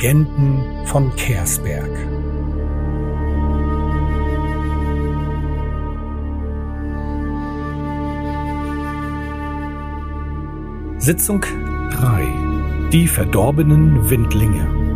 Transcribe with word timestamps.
Legenden 0.00 0.86
von 0.86 1.12
Kersberg. 1.16 1.90
Sitzung 10.98 11.40
3 11.40 12.88
Die 12.92 13.08
verdorbenen 13.08 14.08
Windlinge 14.08 14.87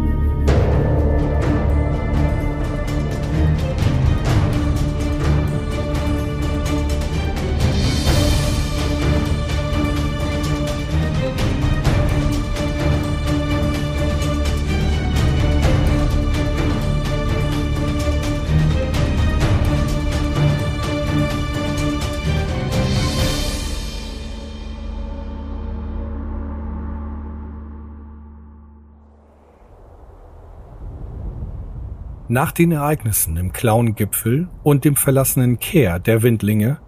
Nach 32.33 32.51
den 32.51 32.73
Ereignissen 32.73 33.37
im 33.37 33.53
Clown-Gipfel 33.53 34.49
und 34.63 34.87
dem 34.87 34.97
verlassenen 34.97 35.59
Kehr 35.59 35.99
der 35.99 36.23
Windlinge 36.23 36.79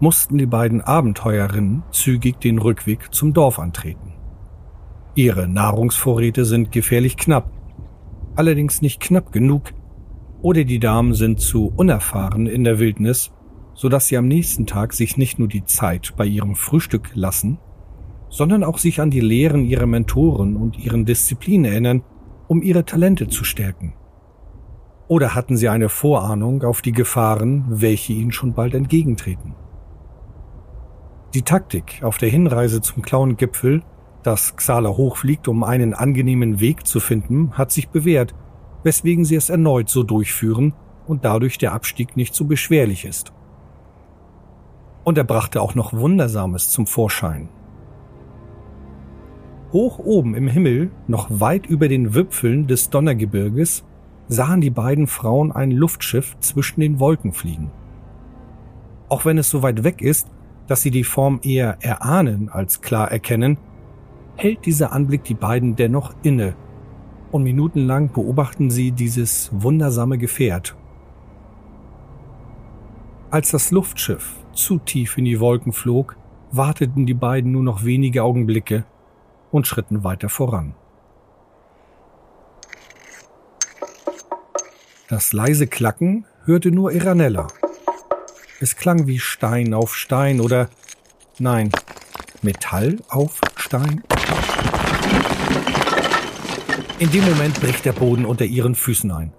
mussten 0.00 0.38
die 0.38 0.46
beiden 0.46 0.80
Abenteuerinnen 0.80 1.82
zügig 1.90 2.40
den 2.40 2.56
Rückweg 2.56 3.12
zum 3.12 3.34
Dorf 3.34 3.58
antreten. 3.58 4.14
Ihre 5.14 5.48
Nahrungsvorräte 5.48 6.46
sind 6.46 6.72
gefährlich 6.72 7.18
knapp, 7.18 7.52
allerdings 8.36 8.80
nicht 8.80 8.98
knapp 8.98 9.32
genug, 9.32 9.74
oder 10.40 10.64
die 10.64 10.78
Damen 10.78 11.12
sind 11.12 11.40
zu 11.40 11.70
unerfahren 11.76 12.46
in 12.46 12.64
der 12.64 12.78
Wildnis, 12.78 13.32
so 13.74 13.90
dass 13.90 14.06
sie 14.06 14.16
am 14.16 14.26
nächsten 14.26 14.64
Tag 14.64 14.94
sich 14.94 15.18
nicht 15.18 15.38
nur 15.38 15.48
die 15.48 15.66
Zeit 15.66 16.14
bei 16.16 16.24
ihrem 16.24 16.54
Frühstück 16.54 17.10
lassen, 17.12 17.58
sondern 18.30 18.64
auch 18.64 18.78
sich 18.78 18.98
an 19.02 19.10
die 19.10 19.20
Lehren 19.20 19.66
ihrer 19.66 19.84
Mentoren 19.84 20.56
und 20.56 20.78
ihren 20.78 21.04
Disziplinen 21.04 21.70
erinnern, 21.70 22.02
um 22.48 22.62
ihre 22.62 22.86
Talente 22.86 23.28
zu 23.28 23.44
stärken. 23.44 23.92
Oder 25.08 25.34
hatten 25.34 25.56
sie 25.56 25.68
eine 25.68 25.88
Vorahnung 25.88 26.64
auf 26.64 26.82
die 26.82 26.92
Gefahren, 26.92 27.64
welche 27.68 28.12
ihnen 28.12 28.32
schon 28.32 28.54
bald 28.54 28.74
entgegentreten? 28.74 29.54
Die 31.34 31.42
Taktik 31.42 32.00
auf 32.02 32.18
der 32.18 32.28
Hinreise 32.28 32.80
zum 32.80 33.02
Clown-Gipfel, 33.02 33.82
dass 34.22 34.56
Xala 34.56 34.88
hochfliegt, 34.88 35.46
um 35.46 35.62
einen 35.62 35.94
angenehmen 35.94 36.58
Weg 36.58 36.86
zu 36.86 36.98
finden, 36.98 37.52
hat 37.52 37.70
sich 37.70 37.90
bewährt, 37.90 38.34
weswegen 38.82 39.24
sie 39.24 39.36
es 39.36 39.48
erneut 39.48 39.88
so 39.88 40.02
durchführen 40.02 40.74
und 41.06 41.24
dadurch 41.24 41.58
der 41.58 41.72
Abstieg 41.72 42.16
nicht 42.16 42.34
so 42.34 42.44
beschwerlich 42.44 43.04
ist. 43.04 43.32
Und 45.04 45.18
er 45.18 45.24
brachte 45.24 45.62
auch 45.62 45.76
noch 45.76 45.92
Wundersames 45.92 46.70
zum 46.70 46.88
Vorschein. 46.88 47.48
Hoch 49.72 50.00
oben 50.00 50.34
im 50.34 50.48
Himmel, 50.48 50.90
noch 51.06 51.28
weit 51.30 51.66
über 51.66 51.86
den 51.86 52.14
Wipfeln 52.14 52.66
des 52.66 52.90
Donnergebirges, 52.90 53.84
sahen 54.28 54.60
die 54.60 54.70
beiden 54.70 55.06
Frauen 55.06 55.52
ein 55.52 55.70
Luftschiff 55.70 56.36
zwischen 56.40 56.80
den 56.80 56.98
Wolken 56.98 57.32
fliegen. 57.32 57.70
Auch 59.08 59.24
wenn 59.24 59.38
es 59.38 59.50
so 59.50 59.62
weit 59.62 59.84
weg 59.84 60.02
ist, 60.02 60.28
dass 60.66 60.82
sie 60.82 60.90
die 60.90 61.04
Form 61.04 61.40
eher 61.42 61.78
erahnen 61.80 62.48
als 62.48 62.80
klar 62.80 63.10
erkennen, 63.10 63.56
hält 64.36 64.66
dieser 64.66 64.92
Anblick 64.92 65.24
die 65.24 65.34
beiden 65.34 65.76
dennoch 65.76 66.14
inne 66.22 66.56
und 67.30 67.42
minutenlang 67.42 68.12
beobachten 68.12 68.70
sie 68.70 68.92
dieses 68.92 69.50
wundersame 69.52 70.18
Gefährt. 70.18 70.76
Als 73.30 73.50
das 73.50 73.70
Luftschiff 73.70 74.36
zu 74.52 74.78
tief 74.78 75.18
in 75.18 75.24
die 75.24 75.40
Wolken 75.40 75.72
flog, 75.72 76.16
warteten 76.52 77.06
die 77.06 77.14
beiden 77.14 77.52
nur 77.52 77.62
noch 77.62 77.84
wenige 77.84 78.22
Augenblicke 78.22 78.84
und 79.50 79.66
schritten 79.66 80.04
weiter 80.04 80.28
voran. 80.28 80.74
Das 85.08 85.32
leise 85.32 85.68
Klacken 85.68 86.24
hörte 86.46 86.72
nur 86.72 86.90
Iranella. 86.90 87.46
Es 88.58 88.74
klang 88.74 89.06
wie 89.06 89.20
Stein 89.20 89.72
auf 89.72 89.94
Stein 89.94 90.40
oder 90.40 90.68
nein, 91.38 91.70
Metall 92.42 92.98
auf 93.08 93.40
Stein. 93.54 94.02
In 96.98 97.12
dem 97.12 97.24
Moment 97.24 97.60
bricht 97.60 97.84
der 97.84 97.92
Boden 97.92 98.26
unter 98.26 98.46
ihren 98.46 98.74
Füßen 98.74 99.12
ein. 99.12 99.32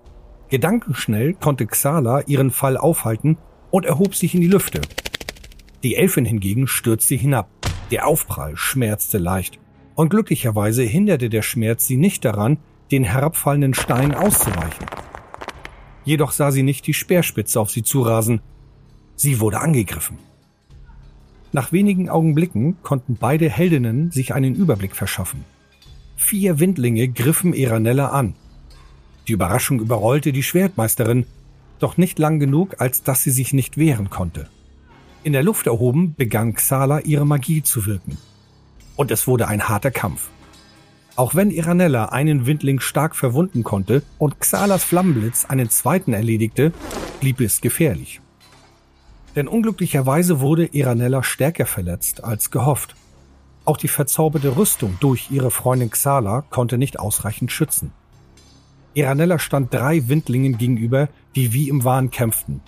Gedankenschnell 0.47 1.33
konnte 1.33 1.67
Xala 1.67 2.21
ihren 2.21 2.51
Fall 2.51 2.77
aufhalten 2.77 3.37
und 3.69 3.85
erhob 3.85 4.15
sich 4.15 4.35
in 4.35 4.41
die 4.41 4.47
Lüfte. 4.47 4.79
Die 5.83 5.95
Elfin 5.95 6.23
hingegen 6.23 6.67
stürzte 6.67 7.15
hinab. 7.15 7.49
Der 7.91 8.07
Aufprall 8.07 8.55
schmerzte 8.55 9.17
leicht. 9.17 9.59
Und 9.95 10.09
glücklicherweise 10.11 10.83
hinderte 10.83 11.29
der 11.29 11.41
Schmerz 11.41 11.87
sie 11.87 11.97
nicht 11.97 12.23
daran, 12.23 12.57
den 12.89 13.03
herabfallenden 13.03 13.73
Stein 13.73 14.15
auszuweichen. 14.15 14.85
Jedoch 16.07 16.31
sah 16.31 16.51
sie 16.51 16.63
nicht 16.63 16.87
die 16.87 16.93
Speerspitze 16.93 17.59
auf 17.59 17.69
sie 17.69 17.83
zurasen. 17.83 18.39
Sie 19.17 19.41
wurde 19.41 19.59
angegriffen. 19.59 20.17
Nach 21.51 21.73
wenigen 21.73 22.07
Augenblicken 22.09 22.81
konnten 22.81 23.17
beide 23.19 23.49
Heldinnen 23.49 24.09
sich 24.11 24.33
einen 24.33 24.55
Überblick 24.55 24.95
verschaffen. 24.95 25.43
Vier 26.15 26.61
Windlinge 26.61 27.09
griffen 27.09 27.53
Eranella 27.53 28.11
an. 28.11 28.35
Die 29.27 29.33
Überraschung 29.33 29.81
überrollte 29.81 30.31
die 30.31 30.43
Schwertmeisterin, 30.43 31.25
doch 31.79 31.97
nicht 31.97 32.19
lang 32.19 32.39
genug, 32.39 32.79
als 32.79 33.03
dass 33.03 33.23
sie 33.23 33.31
sich 33.31 33.51
nicht 33.51 33.77
wehren 33.77 34.09
konnte. 34.09 34.47
In 35.25 35.33
der 35.33 35.43
Luft 35.43 35.67
erhoben 35.67 36.15
begann 36.15 36.53
Xala 36.53 37.01
ihre 37.01 37.25
Magie 37.25 37.63
zu 37.63 37.85
wirken. 37.85 38.17
Und 38.95 39.11
es 39.11 39.27
wurde 39.27 39.49
ein 39.49 39.67
harter 39.67 39.91
Kampf. 39.91 40.29
Auch 41.17 41.33
wenn 41.33 41.49
Iranella 41.49 42.05
einen 42.05 42.45
Windling 42.45 42.79
stark 42.79 43.15
verwunden 43.15 43.63
konnte 43.63 44.03
und 44.19 44.39
Xalas 44.39 44.83
Flammenblitz 44.83 45.45
einen 45.45 45.71
zweiten 45.71 46.13
erledigte, 46.13 46.71
blieb 47.19 47.41
es 47.41 47.59
gefährlich. 47.59 48.21
Denn 49.35 49.47
unglücklicherweise 49.47 50.41
wurde 50.41 50.67
Iranella 50.67 51.23
stärker 51.23 51.65
verletzt 51.65 52.23
als 52.23 52.51
gehofft. 52.51 52.95
Auch 53.65 53.77
die 53.77 53.87
verzauberte 53.87 54.57
Rüstung 54.57 54.97
durch 54.99 55.31
ihre 55.31 55.49
Freundin 55.49 55.89
Xala 55.89 56.43
konnte 56.51 56.77
nicht 56.77 56.99
ausreichend 56.99 57.51
schützen. 57.51 57.93
Iranella 58.93 59.39
stand 59.39 59.73
drei 59.73 60.07
Windlingen 60.07 60.59
gegenüber, 60.59 61.09
die 61.35 61.51
wie 61.51 61.69
im 61.69 61.83
Wahn 61.83 62.11
kämpften. 62.11 62.61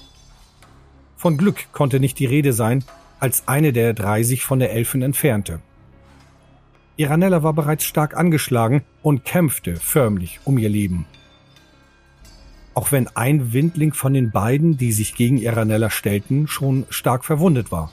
Von 1.18 1.38
Glück 1.38 1.72
konnte 1.72 2.00
nicht 2.00 2.18
die 2.18 2.26
Rede 2.26 2.54
sein, 2.54 2.84
als 3.20 3.48
eine 3.48 3.74
der 3.74 3.94
drei 3.94 4.24
sich 4.24 4.44
von 4.44 4.58
der 4.58 4.72
Elfin 4.72 5.04
entfernte. 5.04 5.62
Iranella 7.00 7.44
war 7.44 7.54
bereits 7.54 7.86
stark 7.86 8.18
angeschlagen 8.18 8.82
und 9.02 9.24
kämpfte 9.24 9.78
förmlich 9.78 10.42
um 10.44 10.58
ihr 10.58 10.68
Leben. 10.68 11.06
Auch 12.74 12.92
wenn 12.92 13.08
ein 13.16 13.54
Windling 13.54 13.94
von 13.94 14.14
den 14.14 14.32
beiden, 14.32 14.76
die 14.76 14.92
sich 14.92 15.16
gegen 15.16 15.38
Iranella 15.38 15.92
stellten, 15.92 16.50
schon 16.50 16.86
stark 16.90 17.24
verwundet 17.24 17.72
war. 17.72 17.90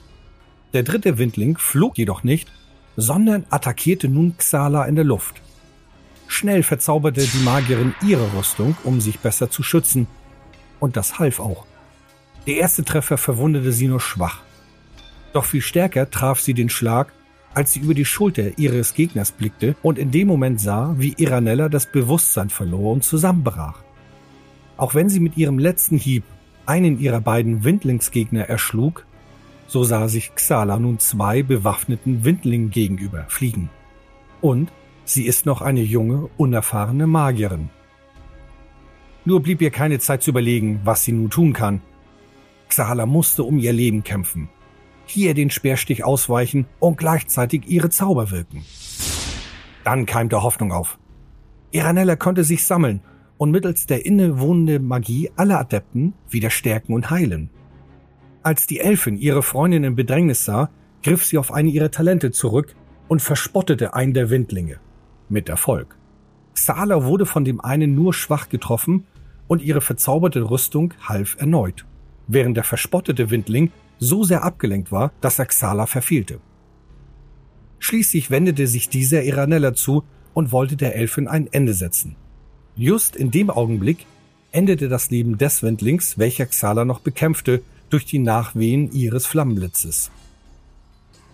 Der 0.73 0.83
dritte 0.83 1.19
Windling 1.19 1.57
flog 1.57 1.97
jedoch 1.97 2.25
nicht, 2.25 2.51
sondern 2.97 3.47
attackierte 3.49 4.09
nun 4.09 4.37
Xala 4.39 4.87
in 4.87 4.97
der 4.97 5.05
Luft. 5.05 5.41
Schnell 6.27 6.65
verzauberte 6.65 7.21
die 7.21 7.45
Magierin 7.45 7.95
ihre 8.05 8.37
Rüstung, 8.37 8.77
um 8.83 9.01
sich 9.01 9.21
besser 9.21 9.53
zu 9.53 9.63
schützen. 9.63 10.09
Und 10.81 10.97
das 10.97 11.21
half 11.21 11.39
auch. 11.39 11.65
Der 12.49 12.57
erste 12.57 12.85
Treffer 12.85 13.19
verwundete 13.19 13.71
sie 13.71 13.87
nur 13.87 14.01
schwach. 14.01 14.41
Doch 15.33 15.45
viel 15.45 15.63
stärker 15.63 16.11
traf 16.11 16.41
sie 16.41 16.55
den 16.55 16.71
Schlag 16.71 17.13
als 17.57 17.73
sie 17.73 17.81
über 17.81 17.95
die 17.95 18.05
Schulter 18.05 18.59
ihres 18.59 18.93
Gegners 18.93 19.33
blickte 19.33 19.77
und 19.83 19.99
in 19.99 20.11
dem 20.11 20.29
Moment 20.29 20.61
sah, 20.61 20.95
wie 20.99 21.15
Iranella 21.17 21.71
das 21.71 21.91
Bewusstsein 21.91 22.51
verlor 22.51 22.93
und 22.93 23.03
zusammenbrach. 23.03 23.83
Auch 24.77 24.95
wenn 24.95 25.09
sie 25.09 25.21
mit 25.21 25.39
ihrem 25.39 25.59
letzten 25.59 25.97
Hieb 25.97 26.25
einen 26.67 27.01
ihrer 27.01 27.23
beiden 27.23 27.65
Windlingsgegner 27.65 28.43
erschlug, 28.43 29.07
so 29.69 29.85
sah 29.85 30.07
sich 30.07 30.35
Xala 30.35 30.79
nun 30.79 30.99
zwei 30.99 31.43
bewaffneten 31.43 32.27
Windlingen 32.27 32.71
gegenüber 32.71 33.25
fliegen. 33.29 33.71
Und 34.43 34.71
sie 35.07 35.25
ist 35.25 35.47
noch 35.47 35.63
eine 35.63 35.81
junge, 35.81 36.29
unerfahrene 36.37 37.07
Magierin. 37.07 37.71
Nur 39.25 39.43
blieb 39.43 39.63
ihr 39.63 39.71
keine 39.71 39.99
Zeit 39.99 40.23
zu 40.23 40.29
überlegen, 40.29 40.81
was 40.85 41.05
sie 41.05 41.13
nun 41.13 41.31
tun 41.31 41.55
kann. 41.55 41.81
Xala 42.69 43.07
musste 43.07 43.45
um 43.45 43.59
ihr 43.59 43.73
Leben 43.73 44.05
kämpfen 44.05 44.51
hier 45.07 45.35
den 45.35 45.51
Speerstich 45.51 46.05
ausweichen 46.05 46.67
und 46.79 46.99
gleichzeitig 46.99 47.63
ihre 47.67 47.91
Zauber 47.91 48.31
wirken. 48.31 48.65
Dann 49.85 50.05
keimte 50.05 50.43
Hoffnung 50.43 50.73
auf. 50.73 50.99
Iranella 51.71 52.17
konnte 52.17 52.45
sich 52.45 52.67
sammeln 52.67 53.01
und 53.39 53.51
mittels 53.51 53.87
der 53.87 54.05
innewohnenden 54.05 54.87
Magie 54.87 55.31
alle 55.37 55.59
Adepten 55.59 56.15
wieder 56.29 56.51
stärken 56.51 56.93
und 56.93 57.11
heilen. 57.11 57.51
Als 58.43 58.67
die 58.67 58.81
Elfin 58.81 59.17
ihre 59.17 59.43
Freundin 59.43 59.85
in 59.85 59.97
Bedrängnis 59.97 60.45
sah, 60.45 60.71
griff 61.03 61.25
sie 61.25 61.39
auf 61.39 61.53
eine 61.53 61.69
ihrer 61.69 61.91
Talente 61.91 62.31
zurück 62.31 62.75
und 63.09 63.23
verspottete 63.23 63.95
einen 63.95 64.15
der 64.15 64.31
Windlinge. 64.31 64.79
Mit 65.29 65.49
Erfolg. 65.49 65.97
Xala 66.55 67.05
wurde 67.05 67.27
von 67.27 67.45
dem 67.45 67.61
einen 67.61 67.95
nur 67.95 68.15
schwach 68.15 68.49
getroffen 68.49 69.07
und 69.47 69.63
ihre 69.63 69.81
verzauberte 69.81 70.51
Rüstung 70.51 70.95
half 71.03 71.37
erneut, 71.39 71.85
während 72.27 72.57
der 72.57 72.65
verspottete 72.65 73.31
Windling 73.31 73.71
so 73.99 74.25
sehr 74.25 74.45
abgelenkt 74.45 74.93
war, 74.93 75.13
dass 75.21 75.39
er 75.39 75.47
Xala 75.47 75.87
verfehlte. 75.87 76.41
Schließlich 77.79 78.31
wendete 78.31 78.67
sich 78.67 78.89
dieser 78.89 79.23
Iranella 79.23 79.75
zu 79.75 80.05
und 80.35 80.53
wollte 80.53 80.77
der 80.77 80.97
Elfin 80.97 81.29
ein 81.29 81.47
Ende 81.53 81.75
setzen. 81.75 82.17
Just 82.75 83.17
in 83.17 83.31
dem 83.31 83.51
Augenblick 83.51 84.07
endete 84.53 84.89
das 84.89 85.11
Leben 85.11 85.39
des 85.39 85.63
Wendlings, 85.63 86.19
welcher 86.19 86.47
Xala 86.47 86.85
noch 86.85 87.01
bekämpfte, 87.01 87.63
durch 87.91 88.05
die 88.05 88.19
Nachwehen 88.19 88.91
ihres 88.93 89.27
Flammenblitzes. 89.27 90.11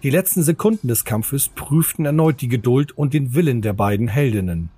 Die 0.02 0.10
letzten 0.10 0.42
Sekunden 0.42 0.88
des 0.88 1.04
Kampfes 1.04 1.48
prüften 1.48 2.04
erneut 2.04 2.40
die 2.40 2.48
Geduld 2.48 2.92
und 2.92 3.14
den 3.14 3.34
Willen 3.34 3.62
der 3.62 3.72
beiden 3.72 4.08
Heldinnen. 4.08 4.70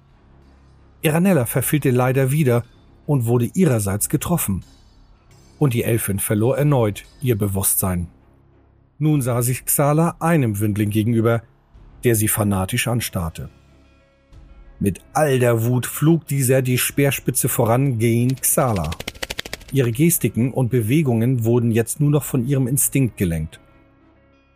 Iranella 1.03 1.47
verfehlte 1.47 1.91
leider 1.91 2.31
wieder 2.31 2.65
und 3.07 3.27
wurde 3.27 3.51
ihrerseits 3.55 4.09
getroffen. 4.09 4.65
Und 5.59 5.75
die 5.75 5.85
Elfin 5.85 6.19
verlor 6.19 6.59
erneut 6.59 7.05
ihr 7.23 7.37
Bewusstsein. 7.37 8.09
Nun 8.99 9.23
sah 9.23 9.43
sich 9.43 9.65
Xala 9.65 10.17
einem 10.21 10.61
Windling 10.61 10.91
gegenüber, 10.91 11.43
der 12.05 12.15
sie 12.15 12.29
fanatisch 12.29 12.89
anstarrte. 12.89 13.49
Mit 14.81 15.01
all 15.13 15.39
der 15.39 15.65
Wut 15.65 15.87
flog 15.87 16.27
dieser 16.27 16.63
die 16.63 16.79
Speerspitze 16.79 17.49
voran 17.49 17.99
gegen 17.99 18.37
Xala. 18.37 18.91
Ihre 19.73 19.93
Gestiken 19.93 20.53
und 20.53 20.71
Bewegungen 20.71 21.45
wurden 21.45 21.71
jetzt 21.71 22.01
nur 22.01 22.11
noch 22.11 22.25
von 22.25 22.47
ihrem 22.47 22.67
Instinkt 22.67 23.17
gelenkt. 23.17 23.61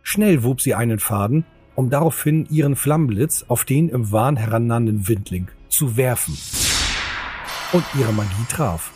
Schnell 0.03 0.43
wob 0.43 0.61
sie 0.61 0.75
einen 0.75 0.99
Faden, 0.99 1.45
um 1.75 1.89
daraufhin 1.89 2.45
ihren 2.49 2.75
Flammenblitz 2.75 3.45
auf 3.47 3.65
den 3.65 3.89
im 3.89 4.11
Wahn 4.11 4.37
herannahenden 4.37 5.07
Windling 5.07 5.47
zu 5.69 5.97
werfen. 5.97 6.37
Und 7.73 7.83
ihre 7.99 8.13
Magie 8.13 8.45
traf. 8.49 8.91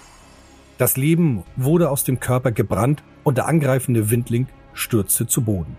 Das 0.78 0.98
Leben 0.98 1.44
wurde 1.56 1.90
aus 1.90 2.04
dem 2.04 2.20
Körper 2.20 2.52
gebrannt 2.52 3.04
und 3.24 3.38
der 3.38 3.48
angreifende 3.48 4.10
Windling 4.10 4.48
stürzte 4.74 5.28
zu 5.28 5.44
Boden. 5.44 5.78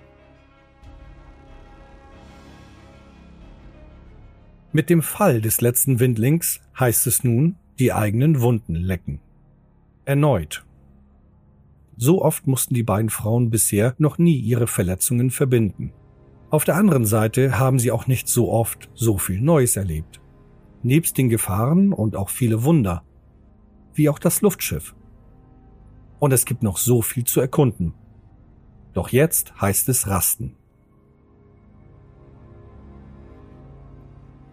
Mit 4.72 4.90
dem 4.90 5.02
Fall 5.02 5.40
des 5.40 5.60
letzten 5.60 6.00
Windlings 6.00 6.60
heißt 6.78 7.06
es 7.06 7.22
nun, 7.22 7.56
die 7.78 7.92
eigenen 7.92 8.40
Wunden 8.40 8.74
lecken. 8.74 9.20
Erneut. 10.04 10.64
So 11.96 12.22
oft 12.22 12.46
mussten 12.46 12.74
die 12.74 12.82
beiden 12.82 13.10
Frauen 13.10 13.50
bisher 13.50 13.94
noch 13.98 14.18
nie 14.18 14.36
ihre 14.36 14.66
Verletzungen 14.66 15.30
verbinden. 15.30 15.92
Auf 16.50 16.64
der 16.64 16.76
anderen 16.76 17.04
Seite 17.04 17.58
haben 17.58 17.78
sie 17.78 17.90
auch 17.90 18.06
nicht 18.06 18.28
so 18.28 18.50
oft 18.50 18.88
so 18.94 19.18
viel 19.18 19.40
Neues 19.40 19.76
erlebt. 19.76 20.20
Nebst 20.82 21.18
den 21.18 21.28
Gefahren 21.28 21.92
und 21.92 22.16
auch 22.16 22.28
viele 22.28 22.64
Wunder. 22.64 23.04
Wie 23.94 24.08
auch 24.08 24.18
das 24.18 24.42
Luftschiff. 24.42 24.94
Und 26.18 26.32
es 26.32 26.44
gibt 26.44 26.62
noch 26.62 26.76
so 26.76 27.02
viel 27.02 27.24
zu 27.24 27.40
erkunden. 27.40 27.94
Doch 28.92 29.08
jetzt 29.08 29.60
heißt 29.60 29.88
es 29.88 30.06
Rasten. 30.06 30.56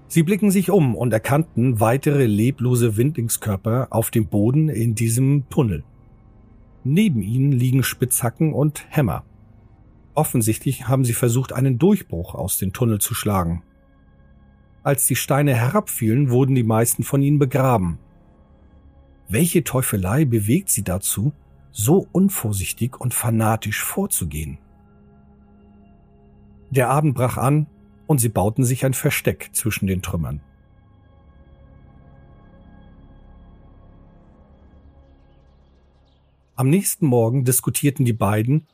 Sie 0.07 0.23
blicken 0.23 0.51
sich 0.51 0.69
um 0.69 0.95
und 0.95 1.13
erkannten 1.13 1.79
weitere 1.79 2.25
leblose 2.25 2.97
Windlingskörper 2.97 3.87
auf 3.91 4.11
dem 4.11 4.27
Boden 4.27 4.67
in 4.67 4.93
diesem 4.93 5.47
Tunnel. 5.49 5.85
Neben 6.83 7.21
ihnen 7.21 7.53
liegen 7.53 7.83
Spitzhacken 7.83 8.53
und 8.53 8.85
Hämmer. 8.89 9.23
Offensichtlich 10.13 10.89
haben 10.89 11.05
sie 11.05 11.13
versucht, 11.13 11.53
einen 11.53 11.79
Durchbruch 11.79 12.35
aus 12.35 12.57
dem 12.57 12.73
Tunnel 12.73 12.99
zu 12.99 13.13
schlagen. 13.13 13.63
Als 14.83 15.05
die 15.05 15.15
Steine 15.15 15.55
herabfielen, 15.55 16.29
wurden 16.29 16.55
die 16.55 16.63
meisten 16.63 17.03
von 17.03 17.21
ihnen 17.21 17.39
begraben. 17.39 17.99
Welche 19.31 19.63
Teufelei 19.63 20.25
bewegt 20.25 20.69
sie 20.69 20.83
dazu, 20.83 21.31
so 21.71 22.05
unvorsichtig 22.11 22.99
und 22.99 23.13
fanatisch 23.13 23.81
vorzugehen? 23.81 24.57
Der 26.69 26.89
Abend 26.89 27.15
brach 27.15 27.37
an 27.37 27.67
und 28.07 28.17
sie 28.17 28.27
bauten 28.27 28.65
sich 28.65 28.83
ein 28.83 28.93
Versteck 28.93 29.51
zwischen 29.53 29.87
den 29.87 30.01
Trümmern. 30.01 30.41
Am 36.57 36.69
nächsten 36.69 37.05
Morgen 37.05 37.45
diskutierten 37.45 38.03
die 38.03 38.11
beiden, 38.11 38.67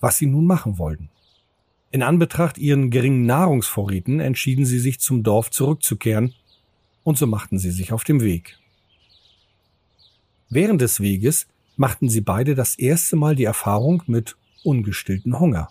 was 0.00 0.16
sie 0.16 0.26
nun 0.26 0.46
machen 0.46 0.78
wollten. 0.78 1.10
In 1.90 2.02
Anbetracht 2.02 2.56
ihren 2.56 2.88
geringen 2.88 3.26
Nahrungsvorräten 3.26 4.20
entschieden 4.20 4.64
sie 4.64 4.78
sich 4.78 5.00
zum 5.00 5.22
Dorf 5.22 5.50
zurückzukehren, 5.50 6.32
und 7.04 7.18
so 7.18 7.26
machten 7.26 7.58
sie 7.58 7.70
sich 7.70 7.92
auf 7.92 8.04
dem 8.04 8.22
Weg. 8.22 8.58
Während 10.50 10.80
des 10.80 11.00
Weges 11.00 11.46
machten 11.76 12.08
sie 12.08 12.22
beide 12.22 12.54
das 12.54 12.74
erste 12.76 13.16
Mal 13.16 13.36
die 13.36 13.44
Erfahrung 13.44 14.02
mit 14.06 14.36
ungestillten 14.64 15.38
Hunger. 15.38 15.68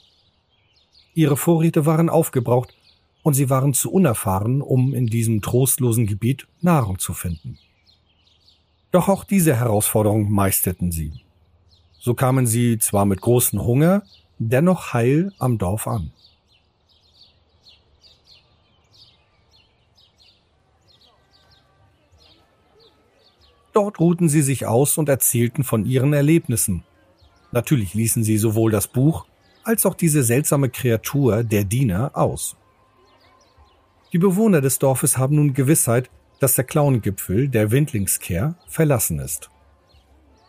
Ihre 1.13 1.35
Vorräte 1.35 1.85
waren 1.85 2.09
aufgebraucht 2.09 2.75
und 3.23 3.33
sie 3.33 3.49
waren 3.49 3.73
zu 3.73 3.91
unerfahren, 3.91 4.61
um 4.61 4.93
in 4.93 5.07
diesem 5.07 5.41
trostlosen 5.41 6.05
Gebiet 6.05 6.47
Nahrung 6.61 6.99
zu 6.99 7.13
finden. 7.13 7.57
Doch 8.91 9.09
auch 9.09 9.23
diese 9.23 9.55
Herausforderung 9.55 10.31
meisterten 10.31 10.91
sie. 10.91 11.11
So 11.99 12.13
kamen 12.13 12.47
sie 12.47 12.77
zwar 12.77 13.05
mit 13.05 13.19
großem 13.19 13.61
Hunger, 13.61 14.03
dennoch 14.37 14.93
heil 14.93 15.33
am 15.39 15.57
Dorf 15.57 15.87
an. 15.87 16.11
Dort 23.77 23.99
ruhten 23.99 24.27
sie 24.27 24.41
sich 24.41 24.65
aus 24.65 24.97
und 24.97 25.07
erzählten 25.07 25.63
von 25.63 25.85
ihren 25.85 26.11
Erlebnissen. 26.11 26.83
Natürlich 27.51 27.93
ließen 27.93 28.23
sie 28.23 28.39
sowohl 28.39 28.71
das 28.71 28.87
Buch 28.87 29.27
als 29.63 29.85
auch 29.85 29.93
diese 29.93 30.23
seltsame 30.23 30.69
Kreatur, 30.69 31.43
der 31.43 31.63
Diener, 31.63 32.09
aus. 32.15 32.57
Die 34.11 34.17
Bewohner 34.17 34.61
des 34.61 34.79
Dorfes 34.79 35.19
haben 35.19 35.35
nun 35.35 35.53
Gewissheit, 35.53 36.09
dass 36.39 36.55
der 36.55 36.63
Clown-Gipfel 36.63 37.49
der 37.49 37.69
Windlingskehr 37.69 38.55
verlassen 38.67 39.19
ist. 39.19 39.51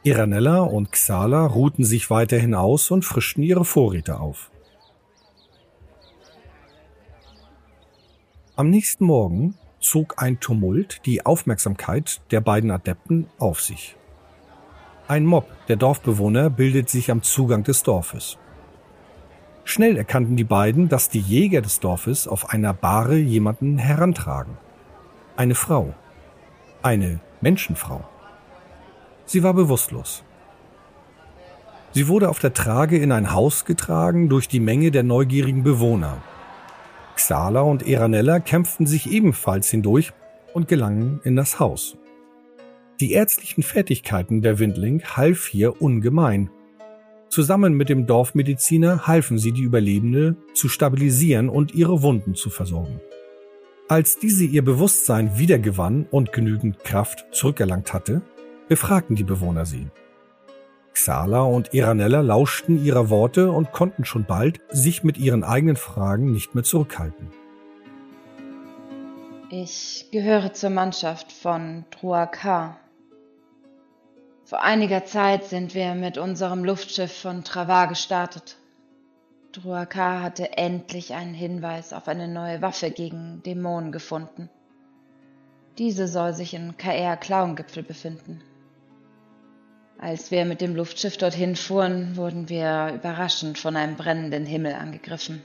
Iranella 0.04 0.60
und 0.60 0.90
Xala 0.90 1.44
ruhten 1.44 1.84
sich 1.84 2.08
weiterhin 2.08 2.54
aus 2.54 2.90
und 2.90 3.04
frischten 3.04 3.42
ihre 3.42 3.66
Vorräte 3.66 4.20
auf. 4.20 4.50
Am 8.56 8.70
nächsten 8.70 9.04
Morgen 9.04 9.54
zog 9.88 10.14
ein 10.22 10.40
Tumult 10.40 11.00
die 11.06 11.24
Aufmerksamkeit 11.24 12.20
der 12.30 12.40
beiden 12.40 12.70
Adepten 12.70 13.26
auf 13.38 13.60
sich. 13.60 13.96
Ein 15.08 15.24
Mob 15.24 15.46
der 15.68 15.76
Dorfbewohner 15.76 16.50
bildet 16.50 16.90
sich 16.90 17.10
am 17.10 17.22
Zugang 17.22 17.64
des 17.64 17.82
Dorfes. 17.82 18.36
Schnell 19.64 19.96
erkannten 19.96 20.36
die 20.36 20.44
beiden, 20.44 20.88
dass 20.88 21.08
die 21.08 21.20
Jäger 21.20 21.62
des 21.62 21.80
Dorfes 21.80 22.28
auf 22.28 22.50
einer 22.50 22.74
Bahre 22.74 23.16
jemanden 23.16 23.78
herantragen. 23.78 24.58
Eine 25.36 25.54
Frau. 25.54 25.94
Eine 26.82 27.20
Menschenfrau. 27.40 28.04
Sie 29.24 29.42
war 29.42 29.54
bewusstlos. 29.54 30.24
Sie 31.92 32.08
wurde 32.08 32.28
auf 32.28 32.38
der 32.38 32.52
Trage 32.52 32.98
in 32.98 33.12
ein 33.12 33.32
Haus 33.32 33.64
getragen 33.64 34.28
durch 34.28 34.48
die 34.48 34.60
Menge 34.60 34.90
der 34.90 35.02
neugierigen 35.02 35.62
Bewohner. 35.62 36.18
Xala 37.18 37.60
und 37.60 37.86
Eranella 37.86 38.40
kämpften 38.40 38.86
sich 38.86 39.10
ebenfalls 39.10 39.70
hindurch 39.70 40.12
und 40.54 40.68
gelangen 40.68 41.20
in 41.24 41.36
das 41.36 41.60
Haus. 41.60 41.98
Die 43.00 43.12
ärztlichen 43.12 43.62
Fertigkeiten 43.62 44.40
der 44.40 44.58
Windling 44.58 45.02
half 45.02 45.46
hier 45.46 45.82
ungemein 45.82 46.50
Zusammen 47.28 47.74
mit 47.74 47.90
dem 47.90 48.06
Dorfmediziner 48.06 49.06
halfen 49.06 49.38
sie 49.38 49.52
die 49.52 49.62
Überlebende 49.62 50.36
zu 50.54 50.68
stabilisieren 50.68 51.50
und 51.50 51.74
ihre 51.74 52.02
Wunden 52.02 52.34
zu 52.34 52.48
versorgen. 52.48 53.00
Als 53.86 54.18
diese 54.18 54.44
ihr 54.44 54.64
Bewusstsein 54.64 55.38
wiedergewann 55.38 56.06
und 56.10 56.32
genügend 56.32 56.78
Kraft 56.84 57.26
zurückerlangt 57.32 57.92
hatte, 57.92 58.22
befragten 58.68 59.14
die 59.14 59.24
Bewohner 59.24 59.66
sie. 59.66 59.88
Xala 60.98 61.42
und 61.42 61.72
Iranella 61.74 62.22
lauschten 62.22 62.84
ihrer 62.84 63.08
Worte 63.08 63.52
und 63.52 63.72
konnten 63.72 64.04
schon 64.04 64.24
bald 64.24 64.60
sich 64.68 65.04
mit 65.04 65.16
ihren 65.16 65.44
eigenen 65.44 65.76
Fragen 65.76 66.32
nicht 66.32 66.56
mehr 66.56 66.64
zurückhalten. 66.64 67.30
Ich 69.50 70.08
gehöre 70.10 70.52
zur 70.52 70.70
Mannschaft 70.70 71.30
von 71.32 71.84
Truakar, 71.90 72.80
vor 74.48 74.62
einiger 74.62 75.04
Zeit 75.04 75.44
sind 75.44 75.74
wir 75.74 75.94
mit 75.94 76.16
unserem 76.16 76.64
Luftschiff 76.64 77.12
von 77.12 77.44
Travar 77.44 77.86
gestartet. 77.86 78.56
Druakar 79.52 80.22
hatte 80.22 80.56
endlich 80.56 81.12
einen 81.12 81.34
Hinweis 81.34 81.92
auf 81.92 82.08
eine 82.08 82.28
neue 82.28 82.62
Waffe 82.62 82.90
gegen 82.90 83.42
Dämonen 83.44 83.92
gefunden. 83.92 84.48
Diese 85.76 86.08
soll 86.08 86.32
sich 86.32 86.54
in 86.54 86.78
KR 86.78 87.18
Klauengipfel 87.18 87.82
befinden. 87.82 88.40
Als 90.00 90.30
wir 90.30 90.44
mit 90.44 90.60
dem 90.60 90.76
Luftschiff 90.76 91.16
dorthin 91.16 91.56
fuhren, 91.56 92.16
wurden 92.16 92.48
wir 92.48 92.92
überraschend 92.94 93.58
von 93.58 93.74
einem 93.74 93.96
brennenden 93.96 94.46
Himmel 94.46 94.74
angegriffen. 94.74 95.42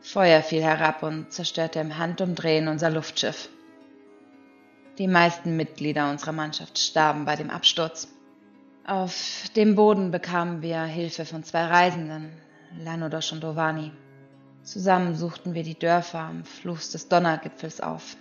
Feuer 0.00 0.42
fiel 0.42 0.62
herab 0.62 1.04
und 1.04 1.30
zerstörte 1.32 1.78
im 1.78 1.96
Handumdrehen 1.96 2.66
unser 2.66 2.90
Luftschiff. 2.90 3.48
Die 4.98 5.06
meisten 5.06 5.56
Mitglieder 5.56 6.10
unserer 6.10 6.32
Mannschaft 6.32 6.78
starben 6.78 7.24
bei 7.24 7.36
dem 7.36 7.50
Absturz. 7.50 8.08
Auf 8.84 9.44
dem 9.54 9.76
Boden 9.76 10.10
bekamen 10.10 10.62
wir 10.62 10.82
Hilfe 10.82 11.24
von 11.24 11.44
zwei 11.44 11.66
Reisenden, 11.66 12.32
Lanodos 12.82 13.30
und 13.30 13.44
Dovani. 13.44 13.92
Zusammen 14.64 15.14
suchten 15.14 15.54
wir 15.54 15.62
die 15.62 15.78
Dörfer 15.78 16.18
am 16.18 16.44
Fluss 16.44 16.90
des 16.90 17.08
Donnergipfels 17.08 17.80
auf. 17.80 18.16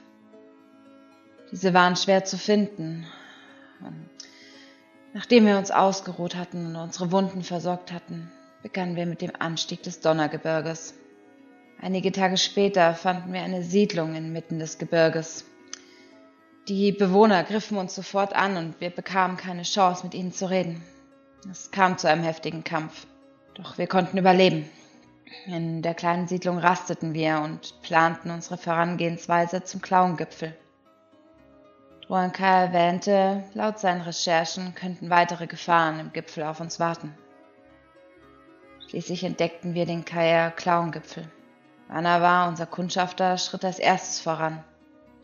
Diese 1.52 1.74
waren 1.74 1.96
schwer 1.96 2.24
zu 2.26 2.38
finden. 2.38 3.08
Nachdem 5.20 5.48
wir 5.48 5.58
uns 5.58 5.70
ausgeruht 5.70 6.38
hatten 6.38 6.66
und 6.68 6.76
unsere 6.78 7.12
Wunden 7.12 7.44
versorgt 7.44 7.92
hatten, 7.92 8.32
begannen 8.64 8.96
wir 8.96 9.06
mit 9.06 9.22
dem 9.22 9.34
Anstieg 9.38 9.84
des 9.84 10.00
Donnergebirges. 10.00 10.94
Einige 11.82 12.14
Tage 12.14 12.38
später 12.38 12.94
fanden 12.94 13.34
wir 13.34 13.42
eine 13.42 13.62
Siedlung 13.62 14.16
inmitten 14.16 14.60
des 14.60 14.78
Gebirges. 14.78 15.44
Die 16.70 16.94
Bewohner 16.94 17.44
griffen 17.44 17.78
uns 17.78 17.96
sofort 17.96 18.34
an 18.34 18.56
und 18.56 18.80
wir 18.80 18.92
bekamen 18.92 19.36
keine 19.36 19.64
Chance, 19.64 20.06
mit 20.06 20.14
ihnen 20.14 20.32
zu 20.32 20.50
reden. 20.50 20.82
Es 21.52 21.70
kam 21.70 21.98
zu 21.98 22.08
einem 22.08 22.24
heftigen 22.24 22.64
Kampf. 22.64 23.06
Doch 23.56 23.78
wir 23.78 23.88
konnten 23.88 24.18
überleben. 24.18 24.70
In 25.48 25.82
der 25.82 25.96
kleinen 25.96 26.30
Siedlung 26.30 26.60
rasteten 26.60 27.14
wir 27.14 27.42
und 27.42 27.82
planten 27.82 28.32
unsere 28.32 28.58
Vorangehensweise 28.58 29.66
zum 29.66 29.82
Klauengipfel. 29.82 30.56
Druanka 32.10 32.64
erwähnte, 32.64 33.44
laut 33.54 33.78
seinen 33.78 34.02
Recherchen 34.02 34.74
könnten 34.74 35.12
weitere 35.12 35.46
Gefahren 35.46 36.00
im 36.00 36.12
Gipfel 36.12 36.44
auf 36.44 36.60
uns 36.60 36.80
warten. 36.80 37.16
Schließlich 38.88 39.24
entdeckten 39.24 39.76
wir 39.76 39.86
den 39.86 40.06
Kaya 40.06 40.50
Klauengipfel. 40.50 41.30
Anava, 41.88 42.48
unser 42.48 42.66
Kundschafter, 42.66 43.38
schritt 43.38 43.64
als 43.64 43.78
erstes 43.78 44.22
voran. 44.22 44.64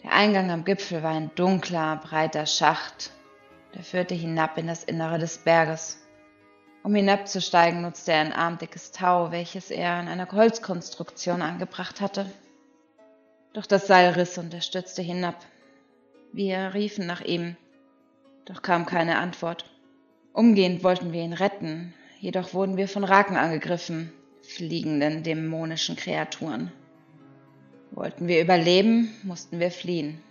Der 0.03 0.11
Eingang 0.11 0.51
am 0.51 0.63
Gipfel 0.63 1.01
war 1.01 1.09
ein 1.09 1.31
dunkler, 1.33 1.95
breiter 2.03 2.45
Schacht, 2.45 3.09
der 3.73 3.81
führte 3.81 4.13
hinab 4.13 4.59
in 4.59 4.67
das 4.67 4.83
Innere 4.83 5.17
des 5.17 5.39
Berges. 5.39 5.99
Um 6.83 6.93
hinabzusteigen, 6.93 7.81
nutzte 7.81 8.11
er 8.11 8.19
ein 8.19 8.31
armdickes 8.31 8.91
Tau, 8.91 9.31
welches 9.31 9.71
er 9.71 9.99
in 10.01 10.07
einer 10.07 10.31
Holzkonstruktion 10.31 11.41
angebracht 11.41 11.99
hatte. 11.99 12.27
Doch 13.53 13.65
das 13.65 13.87
Seil 13.87 14.11
riss 14.11 14.37
und 14.37 14.53
er 14.53 14.61
stürzte 14.61 15.01
hinab. 15.01 15.37
Wir 16.35 16.73
riefen 16.73 17.07
nach 17.07 17.21
ihm, 17.21 17.55
doch 18.43 18.61
kam 18.61 18.85
keine 18.85 19.19
Antwort. 19.19 19.63
Umgehend 20.33 20.83
wollten 20.83 21.13
wir 21.13 21.21
ihn 21.21 21.31
retten, 21.31 21.93
jedoch 22.19 22.53
wurden 22.53 22.75
wir 22.75 22.89
von 22.89 23.05
Raken 23.05 23.37
angegriffen, 23.37 24.11
fliegenden 24.41 25.23
dämonischen 25.23 25.95
Kreaturen. 25.95 26.73
Wollten 27.91 28.27
wir 28.27 28.41
überleben, 28.41 29.15
mussten 29.23 29.61
wir 29.61 29.71
fliehen. 29.71 30.21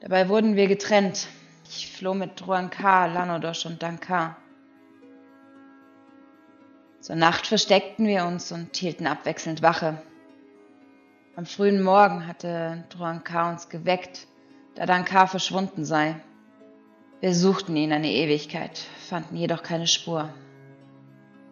Dabei 0.00 0.28
wurden 0.28 0.56
wir 0.56 0.66
getrennt. 0.66 1.28
Ich 1.68 1.88
floh 1.92 2.14
mit 2.14 2.40
Druankar, 2.40 3.06
Lanodosh 3.06 3.64
und 3.64 3.80
Dankar. 3.80 4.38
Zur 6.98 7.14
Nacht 7.14 7.46
versteckten 7.46 8.08
wir 8.08 8.24
uns 8.24 8.50
und 8.50 8.76
hielten 8.76 9.06
abwechselnd 9.06 9.62
Wache. 9.62 10.02
Am 11.36 11.46
frühen 11.46 11.80
Morgen 11.80 12.26
hatte 12.26 12.82
Druankar 12.88 13.52
uns 13.52 13.68
geweckt, 13.68 14.26
da 14.74 14.86
Dankar 14.86 15.28
verschwunden 15.28 15.84
sei. 15.84 16.16
Wir 17.20 17.34
suchten 17.34 17.76
ihn 17.76 17.92
eine 17.92 18.10
Ewigkeit, 18.10 18.78
fanden 19.08 19.36
jedoch 19.36 19.62
keine 19.62 19.86
Spur. 19.86 20.28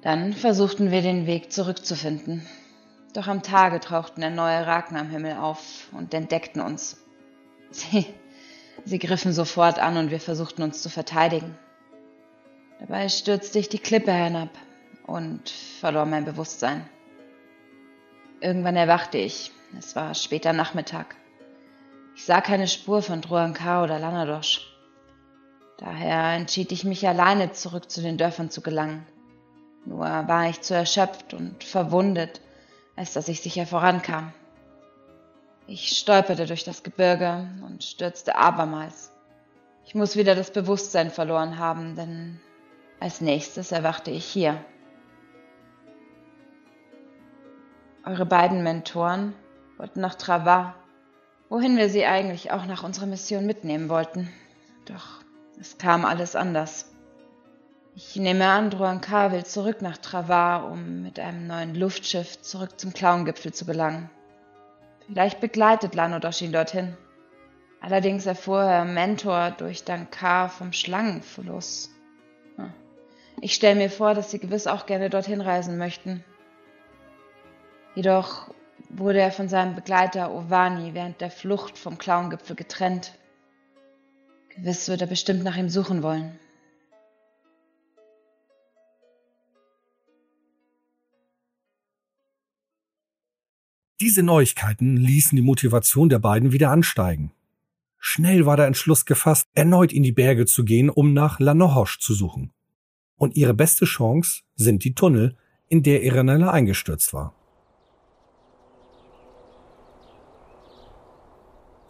Dann 0.03 0.33
versuchten 0.33 0.91
wir 0.91 1.03
den 1.03 1.27
Weg 1.27 1.53
zurückzufinden. 1.53 2.47
Doch 3.13 3.27
am 3.27 3.43
Tage 3.43 3.81
tauchten 3.81 4.23
erneut 4.23 4.67
Raken 4.67 4.97
am 4.97 5.11
Himmel 5.11 5.37
auf 5.37 5.89
und 5.93 6.15
entdeckten 6.15 6.61
uns. 6.63 6.97
Sie, 7.71 8.07
sie 8.85 8.99
griffen 8.99 9.33
sofort 9.33 9.79
an 9.79 9.97
und 9.97 10.11
wir 10.11 10.21
versuchten 10.21 10.63
uns 10.63 10.83
zu 10.83 10.89
verteidigen. 10.89 11.57
Dabei 12.81 13.09
stürzte 13.09 13.59
ich 13.59 13.69
die 13.69 13.79
Klippe 13.79 14.13
hinab 14.13 14.49
und 15.07 15.51
verlor 15.51 16.07
mein 16.07 16.25
Bewusstsein. 16.25 16.89
Irgendwann 18.41 18.77
erwachte 18.77 19.19
ich. 19.19 19.53
Es 19.79 19.95
war 19.95 20.15
später 20.15 20.53
Nachmittag. 20.53 21.15
Ich 22.21 22.27
sah 22.27 22.43
keine 22.43 22.69
Spur 22.69 23.01
von 23.01 23.23
Druankar 23.23 23.83
oder 23.83 23.99
Lanadosh. 23.99 24.61
Daher 25.79 26.37
entschied 26.37 26.71
ich 26.71 26.85
mich 26.85 27.09
alleine 27.09 27.53
zurück 27.53 27.91
zu 27.91 28.03
den 28.03 28.19
Dörfern 28.19 28.51
zu 28.51 28.61
gelangen. 28.61 29.07
Nur 29.87 30.05
war 30.05 30.47
ich 30.51 30.61
zu 30.61 30.75
erschöpft 30.75 31.33
und 31.33 31.65
verwundet, 31.65 32.43
als 32.95 33.15
dass 33.15 33.29
ich 33.29 33.41
sicher 33.41 33.67
vorankam. 33.67 34.35
Ich 35.67 35.97
stolperte 35.97 36.45
durch 36.45 36.63
das 36.63 36.83
Gebirge 36.83 37.49
und 37.67 37.85
stürzte 37.85 38.37
abermals. 38.37 39.13
Ich 39.87 39.95
muss 39.95 40.15
wieder 40.15 40.35
das 40.35 40.51
Bewusstsein 40.51 41.11
verloren 41.11 41.59
haben, 41.59 41.97
denn 41.97 42.39
als 43.01 43.23
nächstes 43.23 43.73
erwachte 43.73 44.11
ich 44.11 44.27
hier. 44.27 44.63
Eure 48.05 48.27
beiden 48.27 48.63
Mentoren 48.63 49.33
wollten 49.79 50.03
nach 50.03 50.17
Travas, 50.17 50.75
wohin 51.51 51.77
wir 51.77 51.91
sie 51.91 52.07
eigentlich 52.07 52.53
auch 52.53 52.65
nach 52.65 52.83
unserer 52.83 53.07
Mission 53.07 53.45
mitnehmen 53.45 53.91
wollten. 53.91 54.33
Doch 54.87 55.23
es 55.61 55.77
kam 55.77 56.07
alles 56.07 56.35
anders. 56.37 56.91
Ich 57.95 58.17
nehme 58.17 58.47
an, 58.47 58.71
Druankar 58.71 59.33
will 59.33 59.45
zurück 59.45 59.83
nach 59.83 59.99
Travas, 59.99 60.65
um 60.65 61.03
mit 61.03 61.19
einem 61.19 61.49
neuen 61.49 61.75
Luftschiff 61.75 62.41
zurück 62.41 62.81
zum 62.81 62.95
Klauengipfel 62.95 63.53
zu 63.53 63.67
gelangen. 63.67 64.09
Vielleicht 65.07 65.41
begleitet 65.41 65.95
Lanodosh 65.95 66.41
ihn 66.41 66.53
dorthin. 66.53 66.97
Allerdings 67.81 68.27
erfuhr 68.27 68.63
er 68.63 68.85
Mentor 68.85 69.51
durch 69.51 69.85
Dankar 69.85 70.51
vom 70.51 70.73
Schlangenfluss. 70.73 71.91
Hm. 72.57 72.73
Ich 73.41 73.55
stelle 73.55 73.75
mir 73.75 73.91
vor, 73.91 74.15
dass 74.15 74.31
sie 74.31 74.39
gewiss 74.39 74.69
auch 74.69 74.87
gerne 74.87 75.11
dorthin 75.11 75.41
reisen 75.41 75.79
möchten. 75.79 76.23
Jedoch 77.97 78.53
wurde 78.91 79.21
er 79.21 79.33
von 79.33 79.49
seinem 79.49 79.75
Begleiter 79.75 80.35
Ovani 80.35 80.95
während 80.95 81.21
der 81.21 81.31
Flucht 81.31 81.79
vom 81.79 81.99
Klauengipfel 81.99 82.57
getrennt. 82.57 83.13
Gewiss 84.57 84.89
wird 84.89 85.01
er 85.01 85.07
bestimmt 85.07 85.45
nach 85.45 85.57
ihm 85.57 85.69
suchen 85.69 86.03
wollen. 86.03 86.39
Diese 94.01 94.23
Neuigkeiten 94.23 94.97
ließen 94.97 95.37
die 95.37 95.43
Motivation 95.43 96.09
der 96.09 96.19
beiden 96.19 96.53
wieder 96.53 96.71
ansteigen. 96.71 97.33
Schnell 97.99 98.47
war 98.47 98.57
der 98.57 98.67
Entschluss 98.67 99.05
gefasst, 99.05 99.47
erneut 99.53 99.93
in 99.93 100.03
die 100.03 100.13
Berge 100.13 100.47
zu 100.47 100.65
gehen, 100.65 100.89
um 100.89 101.13
nach 101.13 101.39
Lanohosch 101.39 101.99
zu 101.99 102.15
suchen. 102.15 102.51
Und 103.17 103.37
ihre 103.37 103.53
beste 103.53 103.85
Chance 103.85 104.41
sind 104.55 104.85
die 104.85 104.95
Tunnel, 104.95 105.37
in 105.69 105.83
der 105.83 106.03
Irenella 106.03 106.51
eingestürzt 106.51 107.13
war. 107.13 107.35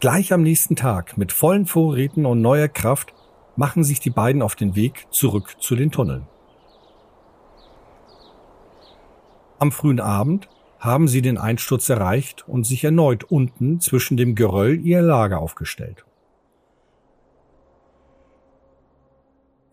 Gleich 0.01 0.33
am 0.33 0.41
nächsten 0.41 0.75
Tag 0.75 1.15
mit 1.15 1.31
vollen 1.31 1.67
Vorräten 1.67 2.25
und 2.25 2.41
neuer 2.41 2.67
Kraft 2.67 3.13
machen 3.55 3.83
sich 3.83 3.99
die 3.99 4.09
beiden 4.09 4.41
auf 4.41 4.55
den 4.55 4.75
Weg 4.75 5.05
zurück 5.11 5.57
zu 5.59 5.75
den 5.75 5.91
Tunneln. 5.91 6.25
Am 9.59 9.71
frühen 9.71 9.99
Abend 9.99 10.49
haben 10.79 11.07
sie 11.07 11.21
den 11.21 11.37
Einsturz 11.37 11.87
erreicht 11.87 12.47
und 12.47 12.65
sich 12.65 12.83
erneut 12.83 13.25
unten 13.25 13.79
zwischen 13.79 14.17
dem 14.17 14.33
Geröll 14.33 14.79
ihr 14.83 15.03
Lager 15.03 15.37
aufgestellt. 15.37 16.03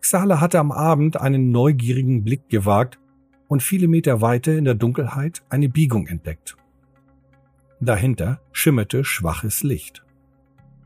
Xala 0.01 0.39
hatte 0.39 0.59
am 0.59 0.71
Abend 0.71 1.19
einen 1.19 1.49
neugierigen 1.49 2.23
Blick 2.23 2.49
gewagt 2.49 2.99
und 3.47 3.63
viele 3.63 3.87
Meter 3.87 4.21
weiter 4.21 4.55
in 4.55 4.65
der 4.65 4.75
Dunkelheit 4.75 5.41
eine 5.49 5.69
Biegung 5.69 6.05
entdeckt. 6.05 6.55
Dahinter 7.79 8.41
schimmerte 8.51 9.03
schwaches 9.03 9.63
Licht 9.63 10.03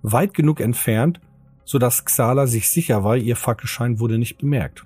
weit 0.04 0.34
genug 0.34 0.60
entfernt, 0.60 1.20
so 1.66 1.80
dass 1.80 2.06
Xala 2.06 2.46
sich 2.46 2.70
sicher 2.70 3.04
war, 3.04 3.18
ihr 3.18 3.36
Fackelschein 3.36 4.00
wurde 4.00 4.20
nicht 4.20 4.38
bemerkt. 4.38 4.86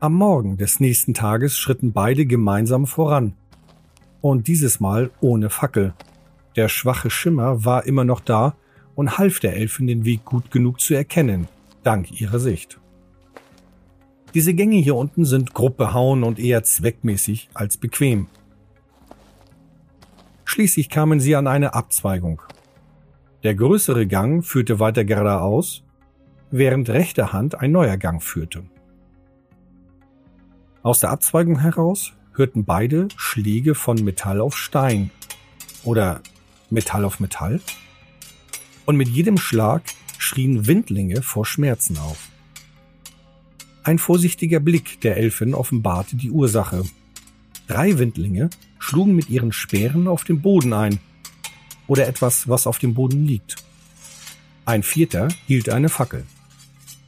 Am 0.00 0.14
Morgen 0.14 0.56
des 0.56 0.80
nächsten 0.80 1.14
Tages 1.14 1.56
schritten 1.56 1.92
beide 1.92 2.26
gemeinsam 2.26 2.88
voran. 2.88 3.34
Und 4.20 4.48
dieses 4.48 4.80
Mal 4.80 5.10
ohne 5.20 5.48
Fackel. 5.48 5.94
Der 6.56 6.68
schwache 6.68 7.08
Schimmer 7.08 7.64
war 7.64 7.86
immer 7.86 8.04
noch 8.04 8.20
da 8.20 8.56
und 8.94 9.18
half 9.18 9.38
der 9.38 9.56
Elfin 9.56 9.86
den 9.86 10.04
Weg 10.04 10.24
gut 10.24 10.50
genug 10.50 10.80
zu 10.80 10.94
erkennen, 10.94 11.46
dank 11.82 12.20
ihrer 12.20 12.40
Sicht. 12.40 12.80
Diese 14.34 14.54
Gänge 14.54 14.76
hier 14.76 14.96
unten 14.96 15.24
sind 15.24 15.54
grob 15.54 15.76
behauen 15.76 16.24
und 16.24 16.38
eher 16.38 16.62
zweckmäßig 16.62 17.50
als 17.54 17.76
bequem. 17.76 18.26
Schließlich 20.44 20.88
kamen 20.90 21.20
sie 21.20 21.36
an 21.36 21.46
eine 21.46 21.74
Abzweigung. 21.74 22.42
Der 23.42 23.54
größere 23.54 24.06
Gang 24.06 24.44
führte 24.44 24.78
weiter 24.78 25.04
geradeaus, 25.04 25.82
während 26.50 26.88
rechter 26.90 27.32
Hand 27.32 27.58
ein 27.58 27.72
neuer 27.72 27.96
Gang 27.96 28.22
führte. 28.22 28.64
Aus 30.82 31.00
der 31.00 31.10
Abzweigung 31.10 31.58
heraus 31.60 32.12
hörten 32.34 32.64
beide 32.64 33.08
Schläge 33.16 33.74
von 33.74 34.02
Metall 34.02 34.40
auf 34.40 34.56
Stein 34.56 35.10
oder 35.84 36.20
Metall 36.70 37.04
auf 37.04 37.20
Metall. 37.20 37.60
und 38.84 38.96
mit 38.96 39.08
jedem 39.08 39.36
Schlag 39.38 39.82
schrien 40.18 40.66
Windlinge 40.66 41.22
vor 41.22 41.46
Schmerzen 41.46 41.98
auf. 41.98 42.28
Ein 43.84 43.98
vorsichtiger 43.98 44.60
Blick 44.60 45.00
der 45.00 45.16
Elfin 45.16 45.54
offenbarte 45.54 46.16
die 46.16 46.30
Ursache. 46.30 46.84
Drei 47.68 47.98
Windlinge 47.98 48.50
schlugen 48.82 49.14
mit 49.14 49.30
ihren 49.30 49.52
Speeren 49.52 50.08
auf 50.08 50.24
den 50.24 50.42
Boden 50.42 50.72
ein 50.72 50.98
oder 51.86 52.08
etwas, 52.08 52.48
was 52.48 52.66
auf 52.66 52.78
dem 52.78 52.94
Boden 52.94 53.24
liegt. 53.24 53.56
Ein 54.64 54.82
vierter 54.82 55.28
hielt 55.46 55.68
eine 55.68 55.88
Fackel. 55.88 56.26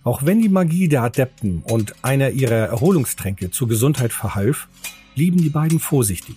Auch 0.04 0.25
wenn 0.25 0.40
die 0.40 0.49
Magie 0.49 0.88
der 0.88 1.02
Adepten 1.02 1.62
und 1.62 1.95
einer 2.04 2.31
ihrer 2.31 2.69
Erholungstränke 2.69 3.50
zur 3.50 3.69
Gesundheit 3.69 4.12
verhalf, 4.12 4.69
blieben 5.14 5.38
die 5.38 5.50
beiden 5.50 5.81
vorsichtig. 5.81 6.37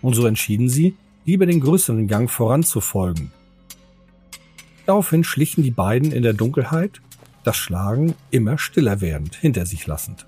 Und 0.00 0.14
so 0.14 0.26
entschieden 0.26 0.68
sie, 0.68 0.94
lieber 1.24 1.46
den 1.46 1.60
größeren 1.60 2.06
Gang 2.06 2.30
voranzufolgen. 2.30 3.32
Daraufhin 4.86 5.24
schlichen 5.24 5.64
die 5.64 5.70
beiden 5.70 6.12
in 6.12 6.22
der 6.22 6.34
Dunkelheit, 6.34 7.00
das 7.42 7.56
Schlagen 7.56 8.14
immer 8.30 8.58
stiller 8.58 9.00
werdend 9.00 9.34
hinter 9.34 9.66
sich 9.66 9.86
lassend. 9.86 10.26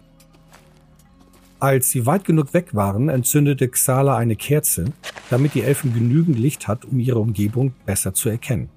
Als 1.58 1.88
sie 1.88 2.04
weit 2.04 2.24
genug 2.24 2.52
weg 2.52 2.74
waren, 2.74 3.08
entzündete 3.08 3.68
Xala 3.68 4.16
eine 4.16 4.36
Kerze, 4.36 4.92
damit 5.30 5.54
die 5.54 5.62
Elfen 5.62 5.94
genügend 5.94 6.38
Licht 6.38 6.68
hat, 6.68 6.84
um 6.84 7.00
ihre 7.00 7.18
Umgebung 7.18 7.72
besser 7.86 8.12
zu 8.12 8.28
erkennen. 8.28 8.68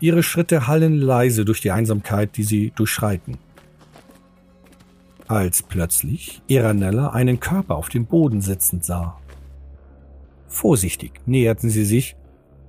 Ihre 0.00 0.22
Schritte 0.22 0.66
hallen 0.66 0.98
leise 0.98 1.44
durch 1.44 1.60
die 1.60 1.70
Einsamkeit, 1.70 2.36
die 2.36 2.42
sie 2.42 2.72
durchschreiten. 2.74 3.38
Als 5.28 5.62
plötzlich 5.62 6.42
Iranella 6.48 7.10
einen 7.10 7.38
Körper 7.38 7.76
auf 7.76 7.88
dem 7.88 8.06
Boden 8.06 8.40
sitzend 8.40 8.84
sah. 8.84 9.20
Vorsichtig 10.48 11.20
näherten 11.26 11.70
sie 11.70 11.84
sich, 11.84 12.16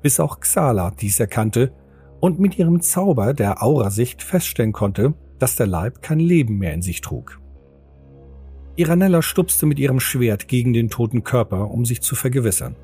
bis 0.03 0.19
auch 0.19 0.41
Xala 0.41 0.91
dies 0.91 1.19
erkannte 1.19 1.71
und 2.19 2.39
mit 2.39 2.59
ihrem 2.59 2.81
Zauber 2.81 3.33
der 3.33 3.63
Aurasicht 3.63 4.21
feststellen 4.21 4.73
konnte, 4.73 5.15
dass 5.41 5.55
der 5.55 5.65
Leib 5.65 6.03
kein 6.03 6.19
Leben 6.19 6.59
mehr 6.59 6.73
in 6.73 6.83
sich 6.83 7.01
trug. 7.01 7.39
Iranella 8.75 9.23
stupste 9.23 9.65
mit 9.65 9.79
ihrem 9.79 9.99
Schwert 9.99 10.47
gegen 10.47 10.71
den 10.71 10.89
toten 10.89 11.23
Körper, 11.23 11.71
um 11.71 11.83
sich 11.83 12.01
zu 12.01 12.15
vergewissern. 12.15 12.75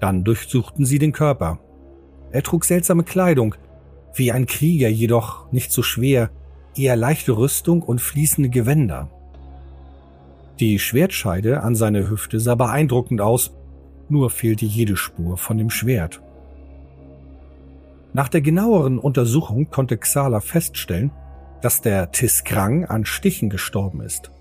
Dann 0.00 0.24
durchsuchten 0.24 0.86
sie 0.86 0.98
den 0.98 1.12
Körper. 1.12 1.58
Er 2.32 2.42
trug 2.42 2.64
seltsame 2.64 3.04
Kleidung, 3.04 3.54
wie 4.14 4.32
ein 4.32 4.46
Krieger 4.46 4.88
jedoch 4.88 5.52
nicht 5.52 5.72
so 5.72 5.82
schwer, 5.82 6.30
eher 6.74 6.96
leichte 6.96 7.36
Rüstung 7.36 7.82
und 7.82 8.00
fließende 8.00 8.48
Gewänder. 8.48 9.10
Die 10.58 10.78
Schwertscheide 10.78 11.62
an 11.62 11.74
seiner 11.74 12.08
Hüfte 12.08 12.40
sah 12.40 12.54
beeindruckend 12.54 13.20
aus, 13.20 13.54
nur 14.08 14.30
fehlte 14.30 14.64
jede 14.64 14.96
Spur 14.96 15.36
von 15.36 15.58
dem 15.58 15.70
Schwert. 15.70 16.22
Nach 18.12 18.28
der 18.28 18.40
genaueren 18.40 18.98
Untersuchung 18.98 19.70
konnte 19.70 19.96
Xala 19.96 20.40
feststellen, 20.40 21.12
dass 21.62 21.80
der 21.80 22.10
Tiskrang 22.10 22.84
an 22.84 23.04
Stichen 23.04 23.50
gestorben 23.50 24.00
ist. 24.00 24.32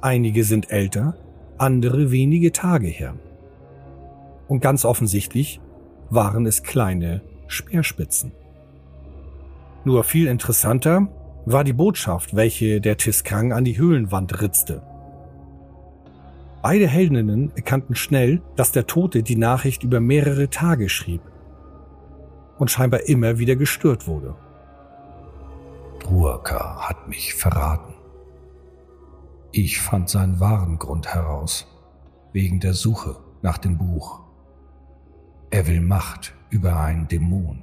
Einige 0.00 0.42
sind 0.42 0.72
älter, 0.72 1.14
andere 1.58 2.10
wenige 2.10 2.50
Tage 2.50 2.88
her. 2.88 3.14
Und 4.48 4.60
ganz 4.60 4.84
offensichtlich 4.84 5.60
waren 6.10 6.44
es 6.44 6.64
kleine 6.64 7.22
Speerspitzen. 7.46 8.32
Nur 9.84 10.02
viel 10.02 10.26
interessanter 10.26 11.08
war 11.44 11.64
die 11.64 11.72
Botschaft, 11.72 12.34
welche 12.34 12.80
der 12.80 12.96
Tiskrang 12.96 13.52
an 13.52 13.64
die 13.64 13.78
Höhlenwand 13.78 14.40
ritzte. 14.42 14.82
Beide 16.62 16.86
Heldinnen 16.86 17.52
erkannten 17.54 17.94
schnell, 17.94 18.40
dass 18.56 18.72
der 18.72 18.86
Tote 18.86 19.22
die 19.22 19.36
Nachricht 19.36 19.82
über 19.82 20.00
mehrere 20.00 20.48
Tage 20.48 20.88
schrieb 20.88 21.20
und 22.58 22.70
scheinbar 22.70 23.00
immer 23.08 23.38
wieder 23.38 23.56
gestört 23.56 24.06
wurde. 24.06 24.34
Druaka 26.00 26.88
hat 26.88 27.08
mich 27.08 27.34
verraten. 27.34 27.94
Ich 29.52 29.80
fand 29.80 30.08
seinen 30.08 30.40
wahren 30.40 30.78
Grund 30.78 31.06
heraus, 31.08 31.66
wegen 32.32 32.60
der 32.60 32.74
Suche 32.74 33.16
nach 33.42 33.58
dem 33.58 33.78
Buch. 33.78 34.20
Er 35.50 35.66
will 35.66 35.80
Macht 35.80 36.34
über 36.50 36.80
einen 36.80 37.08
Dämon, 37.08 37.62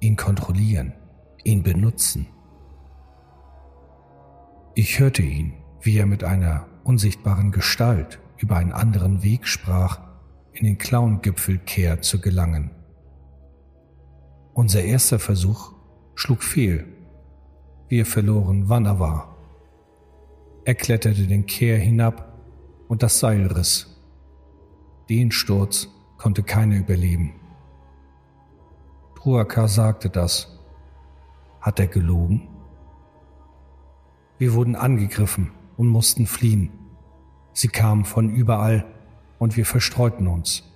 ihn 0.00 0.16
kontrollieren, 0.16 0.92
ihn 1.44 1.62
benutzen. 1.62 2.26
Ich 4.74 4.98
hörte 4.98 5.22
ihn, 5.22 5.54
wie 5.80 5.98
er 5.98 6.06
mit 6.06 6.24
einer 6.24 6.66
unsichtbaren 6.84 7.52
Gestalt 7.52 8.20
über 8.36 8.56
einen 8.56 8.72
anderen 8.72 9.22
Weg 9.22 9.46
sprach, 9.46 10.00
in 10.52 10.64
den 10.64 10.78
Clown-Gipfel 10.78 11.58
Kehr 11.58 12.02
zu 12.02 12.20
gelangen. 12.20 12.70
Unser 14.58 14.82
erster 14.82 15.20
Versuch 15.20 15.72
schlug 16.16 16.42
fehl. 16.42 16.84
Wir 17.86 18.04
verloren 18.04 18.68
Wanava. 18.68 19.36
Er 20.64 20.74
kletterte 20.74 21.28
den 21.28 21.46
Kehr 21.46 21.78
hinab 21.78 22.36
und 22.88 23.04
das 23.04 23.20
Seil 23.20 23.46
riss. 23.46 24.02
Den 25.08 25.30
Sturz 25.30 25.86
konnte 26.16 26.42
keiner 26.42 26.76
überleben. 26.76 27.34
Truaka 29.14 29.68
sagte 29.68 30.10
das. 30.10 30.58
Hat 31.60 31.78
er 31.78 31.86
gelogen? 31.86 32.48
Wir 34.38 34.54
wurden 34.54 34.74
angegriffen 34.74 35.52
und 35.76 35.86
mussten 35.86 36.26
fliehen. 36.26 36.72
Sie 37.52 37.68
kamen 37.68 38.04
von 38.04 38.28
überall 38.28 38.84
und 39.38 39.56
wir 39.56 39.64
verstreuten 39.64 40.26
uns. 40.26 40.67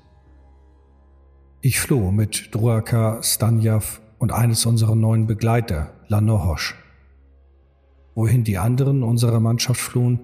Ich 1.64 1.79
floh 1.79 2.11
mit 2.11 2.53
Druaka, 2.53 3.22
Stanjav 3.22 4.01
und 4.18 4.33
eines 4.33 4.66
unserer 4.66 4.96
neuen 4.96 5.29
Begleiter, 5.29 5.92
Lanohosch. 6.09 6.75
Wohin 8.16 8.42
die 8.42 8.59
anderen 8.59 9.05
unserer 9.05 9.38
Mannschaft 9.38 9.81
flohen, 9.81 10.18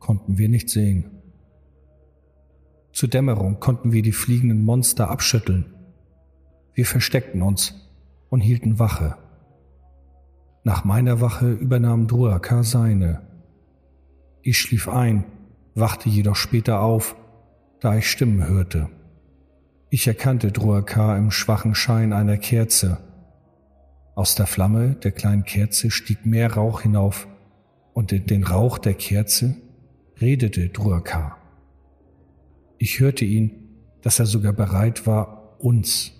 konnten 0.00 0.38
wir 0.38 0.48
nicht 0.48 0.68
sehen. 0.68 1.22
Zur 2.92 3.08
Dämmerung 3.08 3.60
konnten 3.60 3.92
wir 3.92 4.02
die 4.02 4.10
fliegenden 4.10 4.64
Monster 4.64 5.08
abschütteln. 5.08 5.66
Wir 6.74 6.84
versteckten 6.84 7.42
uns 7.42 7.88
und 8.28 8.40
hielten 8.40 8.80
Wache. 8.80 9.18
Nach 10.64 10.82
meiner 10.82 11.20
Wache 11.20 11.52
übernahm 11.52 12.08
Druaka 12.08 12.64
seine. 12.64 13.22
Ich 14.42 14.58
schlief 14.58 14.88
ein, 14.88 15.26
wachte 15.76 16.08
jedoch 16.08 16.34
später 16.34 16.80
auf, 16.80 17.14
da 17.78 17.96
ich 17.96 18.10
Stimmen 18.10 18.48
hörte. 18.48 18.88
Ich 19.92 20.06
erkannte 20.06 20.52
Druakar 20.52 21.18
im 21.18 21.32
schwachen 21.32 21.74
Schein 21.74 22.12
einer 22.12 22.36
Kerze. 22.36 22.98
Aus 24.14 24.36
der 24.36 24.46
Flamme 24.46 24.94
der 24.94 25.10
kleinen 25.10 25.42
Kerze 25.42 25.90
stieg 25.90 26.24
mehr 26.24 26.54
Rauch 26.54 26.82
hinauf, 26.82 27.26
und 27.92 28.12
in 28.12 28.24
den 28.24 28.44
Rauch 28.44 28.78
der 28.78 28.94
Kerze 28.94 29.56
redete 30.20 30.68
Druakar. 30.68 31.38
Ich 32.78 33.00
hörte 33.00 33.24
ihn, 33.24 33.50
dass 34.00 34.20
er 34.20 34.26
sogar 34.26 34.52
bereit 34.52 35.08
war, 35.08 35.56
uns, 35.58 36.12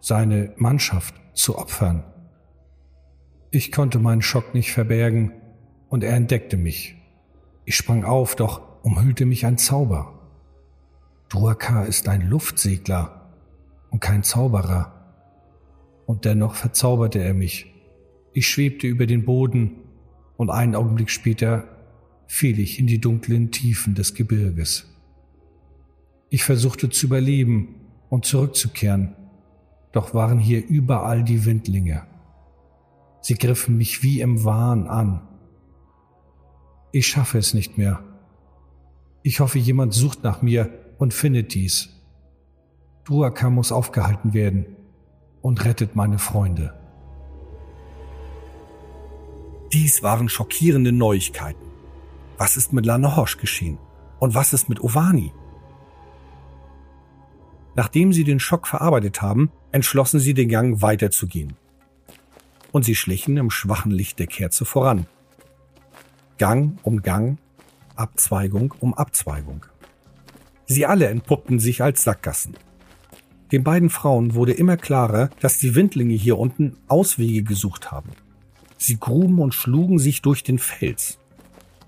seine 0.00 0.52
Mannschaft, 0.56 1.14
zu 1.32 1.56
opfern. 1.56 2.04
Ich 3.50 3.72
konnte 3.72 3.98
meinen 3.98 4.20
Schock 4.20 4.52
nicht 4.52 4.70
verbergen, 4.70 5.32
und 5.88 6.04
er 6.04 6.14
entdeckte 6.14 6.58
mich. 6.58 6.96
Ich 7.64 7.74
sprang 7.76 8.04
auf, 8.04 8.36
doch 8.36 8.84
umhüllte 8.84 9.24
mich 9.24 9.46
ein 9.46 9.56
Zauber. 9.56 10.23
Druaka 11.34 11.82
ist 11.82 12.08
ein 12.08 12.30
Luftsegler 12.30 13.28
und 13.90 13.98
kein 13.98 14.22
Zauberer. 14.22 14.92
Und 16.06 16.24
dennoch 16.26 16.54
verzauberte 16.54 17.18
er 17.18 17.34
mich. 17.34 17.74
Ich 18.34 18.46
schwebte 18.46 18.86
über 18.86 19.06
den 19.06 19.24
Boden 19.24 19.72
und 20.36 20.50
einen 20.50 20.76
Augenblick 20.76 21.10
später 21.10 21.64
fiel 22.28 22.60
ich 22.60 22.78
in 22.78 22.86
die 22.86 23.00
dunklen 23.00 23.50
Tiefen 23.50 23.96
des 23.96 24.14
Gebirges. 24.14 24.94
Ich 26.30 26.44
versuchte 26.44 26.88
zu 26.88 27.06
überleben 27.06 27.80
und 28.10 28.26
zurückzukehren, 28.26 29.16
doch 29.90 30.14
waren 30.14 30.38
hier 30.38 30.64
überall 30.64 31.24
die 31.24 31.44
Windlinge. 31.44 32.06
Sie 33.22 33.34
griffen 33.34 33.76
mich 33.76 34.04
wie 34.04 34.20
im 34.20 34.44
Wahn 34.44 34.86
an. 34.86 35.26
Ich 36.92 37.08
schaffe 37.08 37.38
es 37.38 37.54
nicht 37.54 37.76
mehr. 37.76 38.04
Ich 39.24 39.40
hoffe, 39.40 39.58
jemand 39.58 39.94
sucht 39.94 40.22
nach 40.22 40.40
mir 40.40 40.83
und 40.98 41.14
findet 41.14 41.54
dies. 41.54 41.90
Druaka 43.04 43.50
muss 43.50 43.72
aufgehalten 43.72 44.32
werden 44.32 44.66
und 45.42 45.64
rettet 45.64 45.94
meine 45.94 46.18
Freunde. 46.18 46.74
Dies 49.72 50.02
waren 50.02 50.28
schockierende 50.28 50.92
Neuigkeiten. 50.92 51.66
Was 52.38 52.56
ist 52.56 52.72
mit 52.72 52.86
Lanahosh 52.86 53.38
geschehen? 53.38 53.78
Und 54.20 54.34
was 54.34 54.52
ist 54.52 54.68
mit 54.68 54.82
Ovani? 54.82 55.32
Nachdem 57.74 58.12
sie 58.12 58.24
den 58.24 58.40
Schock 58.40 58.66
verarbeitet 58.66 59.20
haben, 59.20 59.50
entschlossen 59.72 60.20
sie 60.20 60.32
den 60.32 60.48
Gang 60.48 60.80
weiterzugehen. 60.80 61.54
Und 62.72 62.84
sie 62.84 62.94
schlichen 62.94 63.36
im 63.36 63.50
schwachen 63.50 63.90
Licht 63.90 64.18
der 64.18 64.28
Kerze 64.28 64.64
voran. 64.64 65.06
Gang 66.38 66.78
um 66.82 67.02
Gang, 67.02 67.38
Abzweigung 67.96 68.74
um 68.80 68.94
Abzweigung. 68.94 69.66
Sie 70.66 70.86
alle 70.86 71.08
entpuppten 71.08 71.58
sich 71.58 71.82
als 71.82 72.02
Sackgassen. 72.04 72.54
Den 73.52 73.62
beiden 73.62 73.90
Frauen 73.90 74.34
wurde 74.34 74.52
immer 74.52 74.76
klarer, 74.76 75.30
dass 75.40 75.58
die 75.58 75.74
Windlinge 75.74 76.14
hier 76.14 76.38
unten 76.38 76.76
Auswege 76.88 77.42
gesucht 77.42 77.92
haben. 77.92 78.10
Sie 78.76 78.98
gruben 78.98 79.38
und 79.38 79.54
schlugen 79.54 79.98
sich 79.98 80.22
durch 80.22 80.42
den 80.42 80.58
Fels. 80.58 81.18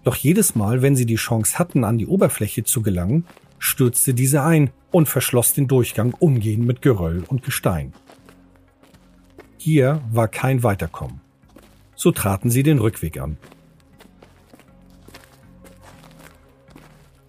Doch 0.04 0.14
jedes 0.14 0.54
Mal, 0.54 0.82
wenn 0.82 0.94
sie 0.94 1.06
die 1.06 1.16
Chance 1.16 1.58
hatten, 1.58 1.82
an 1.82 1.98
die 1.98 2.06
Oberfläche 2.06 2.64
zu 2.64 2.82
gelangen, 2.82 3.24
stürzte 3.58 4.14
diese 4.14 4.42
ein 4.42 4.70
und 4.92 5.08
verschloss 5.08 5.52
den 5.52 5.66
Durchgang 5.66 6.14
umgehend 6.18 6.66
mit 6.66 6.82
Geröll 6.82 7.24
und 7.26 7.42
Gestein. 7.42 7.92
Hier 9.58 10.00
war 10.12 10.28
kein 10.28 10.62
Weiterkommen. 10.62 11.20
So 11.96 12.12
traten 12.12 12.50
sie 12.50 12.62
den 12.62 12.78
Rückweg 12.78 13.18
an. 13.18 13.38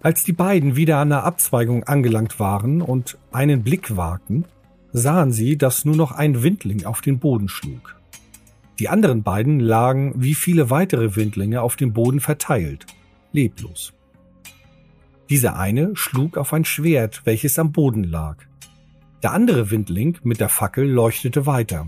Als 0.07 0.23
die 0.23 0.31
beiden 0.31 0.77
wieder 0.77 0.99
an 0.99 1.09
der 1.09 1.25
Abzweigung 1.25 1.83
angelangt 1.83 2.39
waren 2.39 2.81
und 2.81 3.17
einen 3.33 3.61
Blick 3.63 3.97
wagten, 3.97 4.45
sahen 4.93 5.33
sie, 5.33 5.57
dass 5.57 5.83
nur 5.83 5.97
noch 5.97 6.13
ein 6.13 6.43
Windling 6.43 6.85
auf 6.85 7.01
den 7.01 7.19
Boden 7.19 7.49
schlug. 7.49 7.99
Die 8.79 8.87
anderen 8.87 9.23
beiden 9.23 9.59
lagen 9.59 10.13
wie 10.15 10.33
viele 10.33 10.69
weitere 10.69 11.17
Windlinge 11.17 11.61
auf 11.61 11.75
dem 11.75 11.91
Boden 11.91 12.21
verteilt, 12.21 12.85
leblos. 13.33 13.91
Dieser 15.29 15.59
eine 15.59 15.93
schlug 15.97 16.37
auf 16.37 16.53
ein 16.53 16.63
Schwert, 16.63 17.23
welches 17.25 17.59
am 17.59 17.73
Boden 17.73 18.05
lag. 18.05 18.37
Der 19.23 19.33
andere 19.33 19.71
Windling 19.71 20.19
mit 20.23 20.39
der 20.39 20.47
Fackel 20.47 20.89
leuchtete 20.89 21.45
weiter. 21.45 21.85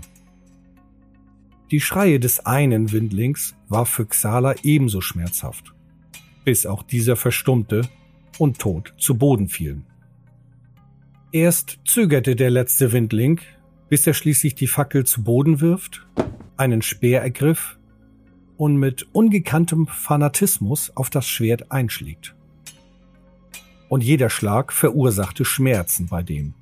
Die 1.70 1.80
Schreie 1.80 2.20
des 2.20 2.44
einen 2.44 2.92
Windlings 2.92 3.56
war 3.70 3.86
für 3.86 4.04
Xala 4.04 4.56
ebenso 4.62 5.00
schmerzhaft, 5.00 5.72
bis 6.44 6.66
auch 6.66 6.82
dieser 6.82 7.16
verstummte 7.16 7.88
und 8.40 8.58
tot 8.58 8.94
zu 8.96 9.18
Boden 9.18 9.48
fielen. 9.48 9.84
Erst 11.30 11.78
zögerte 11.84 12.34
der 12.34 12.50
letzte 12.50 12.92
Windling, 12.92 13.40
bis 13.88 14.06
er 14.06 14.14
schließlich 14.14 14.54
die 14.54 14.66
Fackel 14.66 15.04
zu 15.04 15.22
Boden 15.22 15.60
wirft, 15.60 16.06
einen 16.56 16.82
Speer 16.82 17.20
ergriff 17.20 17.78
und 18.56 18.76
mit 18.76 19.06
ungekanntem 19.12 19.86
Fanatismus 19.86 20.90
auf 20.96 21.10
das 21.10 21.28
Schwert 21.28 21.70
einschlägt. 21.70 22.34
Und 23.88 24.02
jeder 24.02 24.30
Schlag 24.30 24.72
verursachte 24.72 25.44
Schmerzen 25.44 26.06
bei 26.06 26.22
dem. 26.22 26.54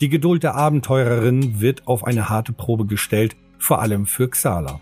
Die 0.00 0.08
Geduld 0.08 0.42
der 0.42 0.56
Abenteurerin 0.56 1.60
wird 1.60 1.86
auf 1.86 2.04
eine 2.04 2.28
harte 2.28 2.52
Probe 2.52 2.86
gestellt, 2.86 3.36
vor 3.58 3.80
allem 3.80 4.06
für 4.06 4.28
Xala. 4.28 4.80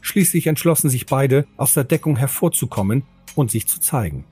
Schließlich 0.00 0.46
entschlossen 0.46 0.88
sich 0.88 1.04
beide, 1.06 1.46
aus 1.58 1.74
der 1.74 1.84
Deckung 1.84 2.16
hervorzukommen 2.16 3.02
und 3.34 3.50
sich 3.50 3.66
zu 3.66 3.80
zeigen. 3.80 4.24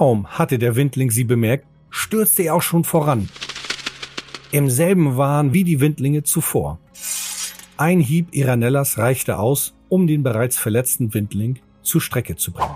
Kaum 0.00 0.26
hatte 0.28 0.58
der 0.58 0.76
Windling 0.76 1.10
sie 1.10 1.24
bemerkt, 1.24 1.66
stürzte 1.90 2.44
er 2.44 2.54
auch 2.54 2.62
schon 2.62 2.84
voran. 2.84 3.28
Im 4.50 4.70
selben 4.70 5.18
Wahn 5.18 5.52
wie 5.52 5.62
die 5.62 5.78
Windlinge 5.78 6.22
zuvor. 6.22 6.80
Ein 7.76 8.00
Hieb 8.00 8.28
Iranellas 8.34 8.96
reichte 8.96 9.38
aus, 9.38 9.74
um 9.90 10.06
den 10.06 10.22
bereits 10.22 10.56
verletzten 10.56 11.12
Windling 11.12 11.58
zur 11.82 12.00
Strecke 12.00 12.36
zu 12.36 12.52
bringen. 12.52 12.74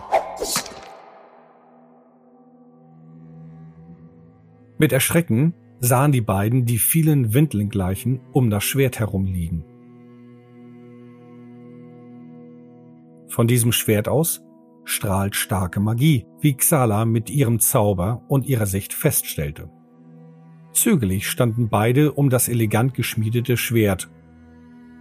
Mit 4.76 4.92
Erschrecken 4.92 5.54
sahen 5.80 6.12
die 6.12 6.20
beiden 6.20 6.66
die 6.66 6.78
vielen 6.78 7.32
Windlingleichen 7.32 8.20
um 8.32 8.50
das 8.50 8.64
Schwert 8.64 8.98
herumliegen. 8.98 9.64
Von 13.28 13.48
diesem 13.48 13.72
Schwert 13.72 14.08
aus 14.08 14.43
strahlt 14.84 15.36
starke 15.36 15.80
Magie, 15.80 16.26
wie 16.40 16.54
Xala 16.54 17.04
mit 17.04 17.30
ihrem 17.30 17.60
Zauber 17.60 18.22
und 18.28 18.46
ihrer 18.46 18.66
Sicht 18.66 18.92
feststellte. 18.92 19.70
Zögerlich 20.72 21.28
standen 21.28 21.68
beide 21.68 22.12
um 22.12 22.30
das 22.30 22.48
elegant 22.48 22.94
geschmiedete 22.94 23.56
Schwert. 23.56 24.10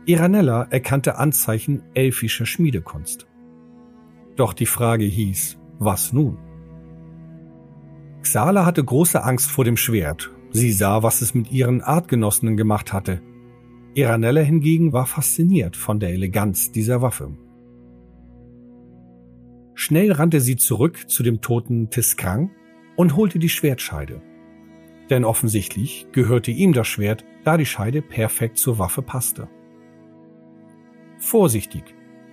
Iranella 0.05 0.67
erkannte 0.69 1.17
Anzeichen 1.17 1.83
elfischer 1.93 2.45
Schmiedekunst. 2.45 3.27
Doch 4.35 4.53
die 4.53 4.65
Frage 4.65 5.05
hieß, 5.05 5.57
was 5.79 6.13
nun? 6.13 6.37
Xala 8.21 8.65
hatte 8.65 8.83
große 8.83 9.23
Angst 9.23 9.51
vor 9.51 9.65
dem 9.65 9.77
Schwert. 9.77 10.31
Sie 10.51 10.71
sah, 10.71 11.03
was 11.03 11.21
es 11.21 11.33
mit 11.33 11.51
ihren 11.51 11.81
Artgenossinnen 11.81 12.57
gemacht 12.57 12.93
hatte. 12.93 13.21
Iranella 13.95 14.41
hingegen 14.41 14.93
war 14.93 15.05
fasziniert 15.05 15.75
von 15.75 15.99
der 15.99 16.09
Eleganz 16.09 16.71
dieser 16.71 17.01
Waffe. 17.01 17.31
Schnell 19.75 20.11
rannte 20.11 20.39
sie 20.39 20.55
zurück 20.55 21.09
zu 21.09 21.23
dem 21.23 21.41
toten 21.41 21.89
Tiskrang 21.89 22.51
und 22.95 23.15
holte 23.15 23.39
die 23.39 23.49
Schwertscheide. 23.49 24.21
Denn 25.09 25.25
offensichtlich 25.25 26.07
gehörte 26.11 26.51
ihm 26.51 26.73
das 26.73 26.87
Schwert, 26.87 27.25
da 27.43 27.57
die 27.57 27.65
Scheide 27.65 28.01
perfekt 28.01 28.57
zur 28.57 28.79
Waffe 28.79 29.01
passte. 29.01 29.47
Vorsichtig 31.17 31.83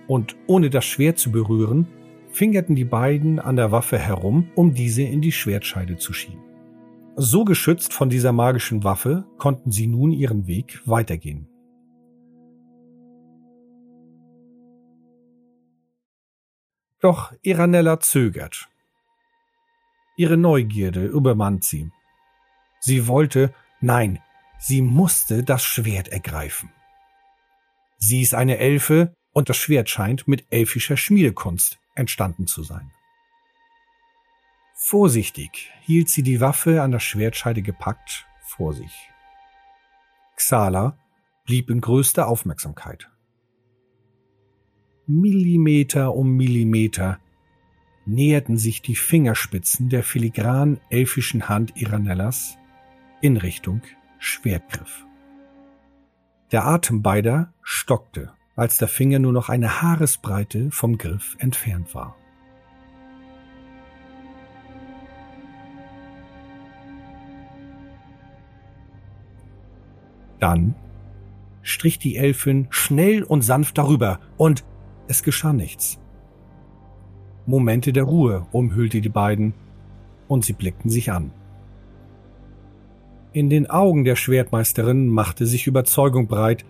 und 0.07 0.35
ohne 0.47 0.69
das 0.69 0.85
Schwert 0.85 1.17
zu 1.17 1.31
berühren, 1.31 1.87
fingerten 2.31 2.75
die 2.75 2.85
beiden 2.85 3.39
an 3.39 3.55
der 3.55 3.71
Waffe 3.71 3.97
herum, 3.97 4.49
um 4.55 4.73
diese 4.73 5.03
in 5.03 5.21
die 5.21 5.31
Schwertscheide 5.31 5.97
zu 5.97 6.13
schieben. 6.13 6.41
So 7.15 7.43
geschützt 7.43 7.93
von 7.93 8.09
dieser 8.09 8.31
magischen 8.31 8.83
Waffe 8.83 9.25
konnten 9.37 9.71
sie 9.71 9.87
nun 9.87 10.11
ihren 10.11 10.47
Weg 10.47 10.81
weitergehen. 10.85 11.47
Doch 17.01 17.33
Iranella 17.41 17.99
zögert. 17.99 18.69
Ihre 20.15 20.37
Neugierde 20.37 21.05
übermannt 21.05 21.63
sie. 21.63 21.91
Sie 22.79 23.07
wollte, 23.07 23.53
nein, 23.79 24.19
sie 24.59 24.81
musste 24.81 25.43
das 25.43 25.63
Schwert 25.63 26.09
ergreifen. 26.09 26.71
Sie 27.97 28.21
ist 28.21 28.35
eine 28.35 28.57
Elfe 28.57 29.15
und 29.33 29.49
das 29.49 29.57
Schwert 29.57 29.89
scheint 29.89 30.27
mit 30.27 30.45
elfischer 30.51 30.97
Schmiedekunst 30.97 31.79
entstanden 31.95 32.47
zu 32.47 32.63
sein. 32.63 32.91
Vorsichtig 34.75 35.71
hielt 35.81 36.09
sie 36.09 36.23
die 36.23 36.41
Waffe 36.41 36.81
an 36.81 36.91
der 36.91 36.99
Schwertscheide 36.99 37.61
gepackt 37.61 38.25
vor 38.41 38.73
sich. 38.73 39.09
Xala 40.35 40.97
blieb 41.45 41.69
in 41.69 41.81
größter 41.81 42.27
Aufmerksamkeit. 42.27 43.09
Millimeter 45.19 46.15
um 46.15 46.37
Millimeter 46.37 47.19
näherten 48.05 48.57
sich 48.57 48.81
die 48.81 48.95
Fingerspitzen 48.95 49.89
der 49.89 50.03
filigran 50.03 50.79
elfischen 50.89 51.49
Hand 51.49 51.73
Iranellas 51.75 52.57
in 53.19 53.35
Richtung 53.35 53.81
Schwertgriff. 54.19 55.05
Der 56.53 56.65
Atem 56.65 57.01
beider 57.01 57.53
stockte, 57.61 58.31
als 58.55 58.77
der 58.77 58.87
Finger 58.87 59.19
nur 59.19 59.33
noch 59.33 59.49
eine 59.49 59.81
Haaresbreite 59.81 60.71
vom 60.71 60.97
Griff 60.97 61.35
entfernt 61.39 61.93
war. 61.93 62.15
Dann 70.39 70.73
strich 71.63 71.99
die 71.99 72.15
Elfin 72.15 72.67
schnell 72.69 73.23
und 73.23 73.41
sanft 73.41 73.77
darüber 73.77 74.21
und 74.37 74.63
es 75.11 75.23
geschah 75.23 75.53
nichts. 75.53 75.99
Momente 77.45 77.93
der 77.93 78.03
Ruhe 78.03 78.47
umhüllte 78.51 79.01
die 79.01 79.09
beiden 79.09 79.53
und 80.27 80.45
sie 80.45 80.53
blickten 80.53 80.89
sich 80.89 81.11
an. 81.11 81.31
In 83.33 83.49
den 83.49 83.69
Augen 83.69 84.03
der 84.03 84.15
Schwertmeisterin 84.15 85.07
machte 85.07 85.45
sich 85.45 85.67
Überzeugung 85.67 86.27
breit, 86.27 86.65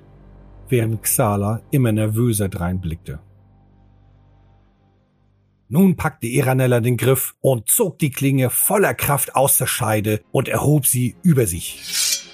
während 0.69 1.01
Xala 1.01 1.61
immer 1.71 1.91
nervöser 1.91 2.49
dreinblickte. 2.49 3.19
Nun 5.69 5.95
packte 5.95 6.27
Iranella 6.27 6.81
den 6.81 6.97
Griff 6.97 7.35
und 7.41 7.69
zog 7.69 7.97
die 7.99 8.11
Klinge 8.11 8.49
voller 8.49 8.93
Kraft 8.93 9.35
aus 9.35 9.57
der 9.57 9.67
Scheide 9.67 10.21
und 10.31 10.49
erhob 10.49 10.85
sie 10.85 11.15
über 11.23 11.47
sich. 11.47 12.25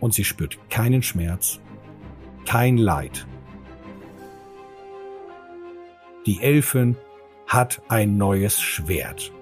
Und 0.00 0.14
sie 0.14 0.24
spürte 0.24 0.58
keinen 0.70 1.02
Schmerz, 1.02 1.60
kein 2.46 2.76
Leid. 2.76 3.26
Die 6.28 6.42
Elfin 6.42 6.94
hat 7.46 7.80
ein 7.88 8.18
neues 8.18 8.60
Schwert. 8.60 9.32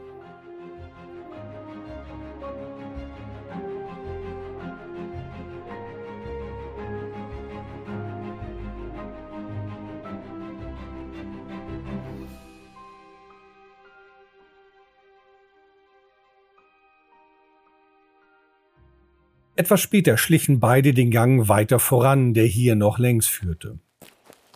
Etwas 19.57 19.81
später 19.81 20.17
schlichen 20.17 20.61
beide 20.61 20.95
den 20.95 21.11
Gang 21.11 21.49
weiter 21.49 21.81
voran, 21.81 22.33
der 22.33 22.45
hier 22.45 22.77
noch 22.77 23.01
längs 23.01 23.27
führte 23.27 23.81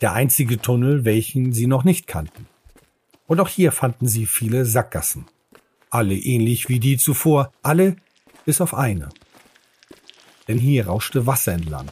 der 0.00 0.12
einzige 0.12 0.60
Tunnel, 0.60 1.04
welchen 1.04 1.52
sie 1.52 1.66
noch 1.66 1.84
nicht 1.84 2.06
kannten. 2.06 2.46
Und 3.26 3.40
auch 3.40 3.48
hier 3.48 3.72
fanden 3.72 4.08
sie 4.08 4.26
viele 4.26 4.64
Sackgassen. 4.64 5.26
alle 5.90 6.14
ähnlich 6.14 6.68
wie 6.68 6.78
die 6.78 6.96
zuvor, 6.98 7.52
alle 7.62 7.96
bis 8.44 8.60
auf 8.60 8.74
eine. 8.74 9.08
Denn 10.48 10.58
hier 10.58 10.86
rauschte 10.86 11.26
Wasser 11.26 11.52
entlang. 11.52 11.88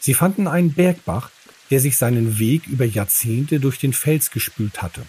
Sie 0.00 0.14
fanden 0.14 0.46
einen 0.48 0.72
Bergbach, 0.72 1.30
der 1.70 1.80
sich 1.80 1.98
seinen 1.98 2.38
Weg 2.38 2.66
über 2.66 2.84
Jahrzehnte 2.84 3.60
durch 3.60 3.78
den 3.78 3.92
Fels 3.92 4.30
gespült 4.30 4.82
hatte. 4.82 5.02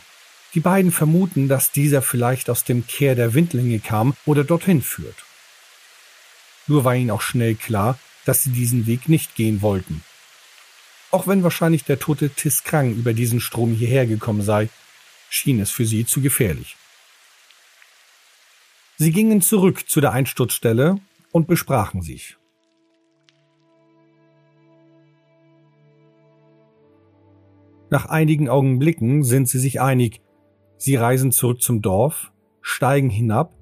Die 0.54 0.60
beiden 0.60 0.92
vermuten, 0.92 1.48
dass 1.48 1.72
dieser 1.72 2.02
vielleicht 2.02 2.50
aus 2.50 2.66
dem 2.66 2.86
Kehr 2.86 3.16
der 3.16 3.34
Windlinge 3.34 3.80
kam 3.80 4.14
oder 4.26 4.44
dorthin 4.44 4.82
führt. 4.82 5.24
Nur 6.68 6.84
war 6.84 6.96
ihnen 6.96 7.12
auch 7.12 7.22
schnell 7.22 7.56
klar, 7.56 7.98
dass 8.26 8.44
sie 8.44 8.52
diesen 8.52 8.88
Weg 8.88 9.10
nicht 9.10 9.36
gehen 9.36 9.62
wollten. 9.62 10.04
Auch 11.12 11.28
wenn 11.28 11.44
wahrscheinlich 11.44 11.84
der 11.84 12.00
tote 12.00 12.30
Tiskrang 12.30 12.94
über 12.94 13.14
diesen 13.14 13.42
Strom 13.42 13.74
hierher 13.74 14.06
gekommen 14.06 14.42
sei, 14.42 14.70
schien 15.30 15.60
es 15.60 15.72
für 15.72 15.86
sie 15.86 16.06
zu 16.06 16.22
gefährlich. 16.22 16.78
Sie 18.98 19.12
gingen 19.12 19.42
zurück 19.42 19.90
zu 19.90 20.00
der 20.00 20.12
Einsturzstelle 20.12 21.00
und 21.32 21.48
besprachen 21.48 22.02
sich. 22.02 22.38
Nach 27.90 28.06
einigen 28.06 28.48
Augenblicken 28.48 29.24
sind 29.24 29.50
sie 29.50 29.60
sich 29.60 29.82
einig. 29.82 30.22
Sie 30.78 30.96
reisen 30.96 31.32
zurück 31.32 31.62
zum 31.62 31.82
Dorf, 31.82 32.32
steigen 32.62 33.10
hinab 33.10 33.54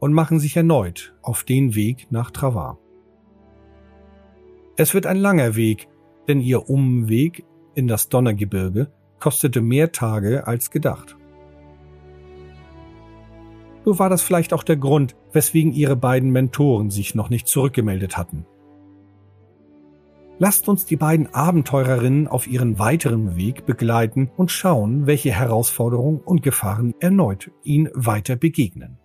und 0.00 0.12
machen 0.12 0.40
sich 0.40 0.56
erneut 0.56 1.14
auf 1.22 1.44
den 1.44 1.76
Weg 1.76 2.10
nach 2.10 2.32
Travar. 2.32 2.78
Es 4.80 4.94
wird 4.94 5.06
ein 5.06 5.16
langer 5.16 5.56
Weg, 5.56 5.88
denn 6.28 6.40
ihr 6.40 6.70
Umweg 6.70 7.44
in 7.74 7.88
das 7.88 8.08
Donnergebirge 8.10 8.92
kostete 9.18 9.60
mehr 9.60 9.90
Tage 9.90 10.46
als 10.46 10.70
gedacht. 10.70 11.16
So 13.84 13.98
war 13.98 14.08
das 14.08 14.22
vielleicht 14.22 14.52
auch 14.52 14.62
der 14.62 14.76
Grund, 14.76 15.16
weswegen 15.32 15.72
ihre 15.72 15.96
beiden 15.96 16.30
Mentoren 16.30 16.90
sich 16.90 17.16
noch 17.16 17.28
nicht 17.28 17.48
zurückgemeldet 17.48 18.16
hatten. 18.16 18.46
Lasst 20.38 20.68
uns 20.68 20.86
die 20.86 20.96
beiden 20.96 21.34
Abenteurerinnen 21.34 22.28
auf 22.28 22.46
ihren 22.46 22.78
weiteren 22.78 23.34
Weg 23.34 23.66
begleiten 23.66 24.30
und 24.36 24.52
schauen, 24.52 25.08
welche 25.08 25.32
Herausforderungen 25.32 26.20
und 26.20 26.44
Gefahren 26.44 26.94
erneut 27.00 27.50
ihnen 27.64 27.90
weiter 27.94 28.36
begegnen. 28.36 29.00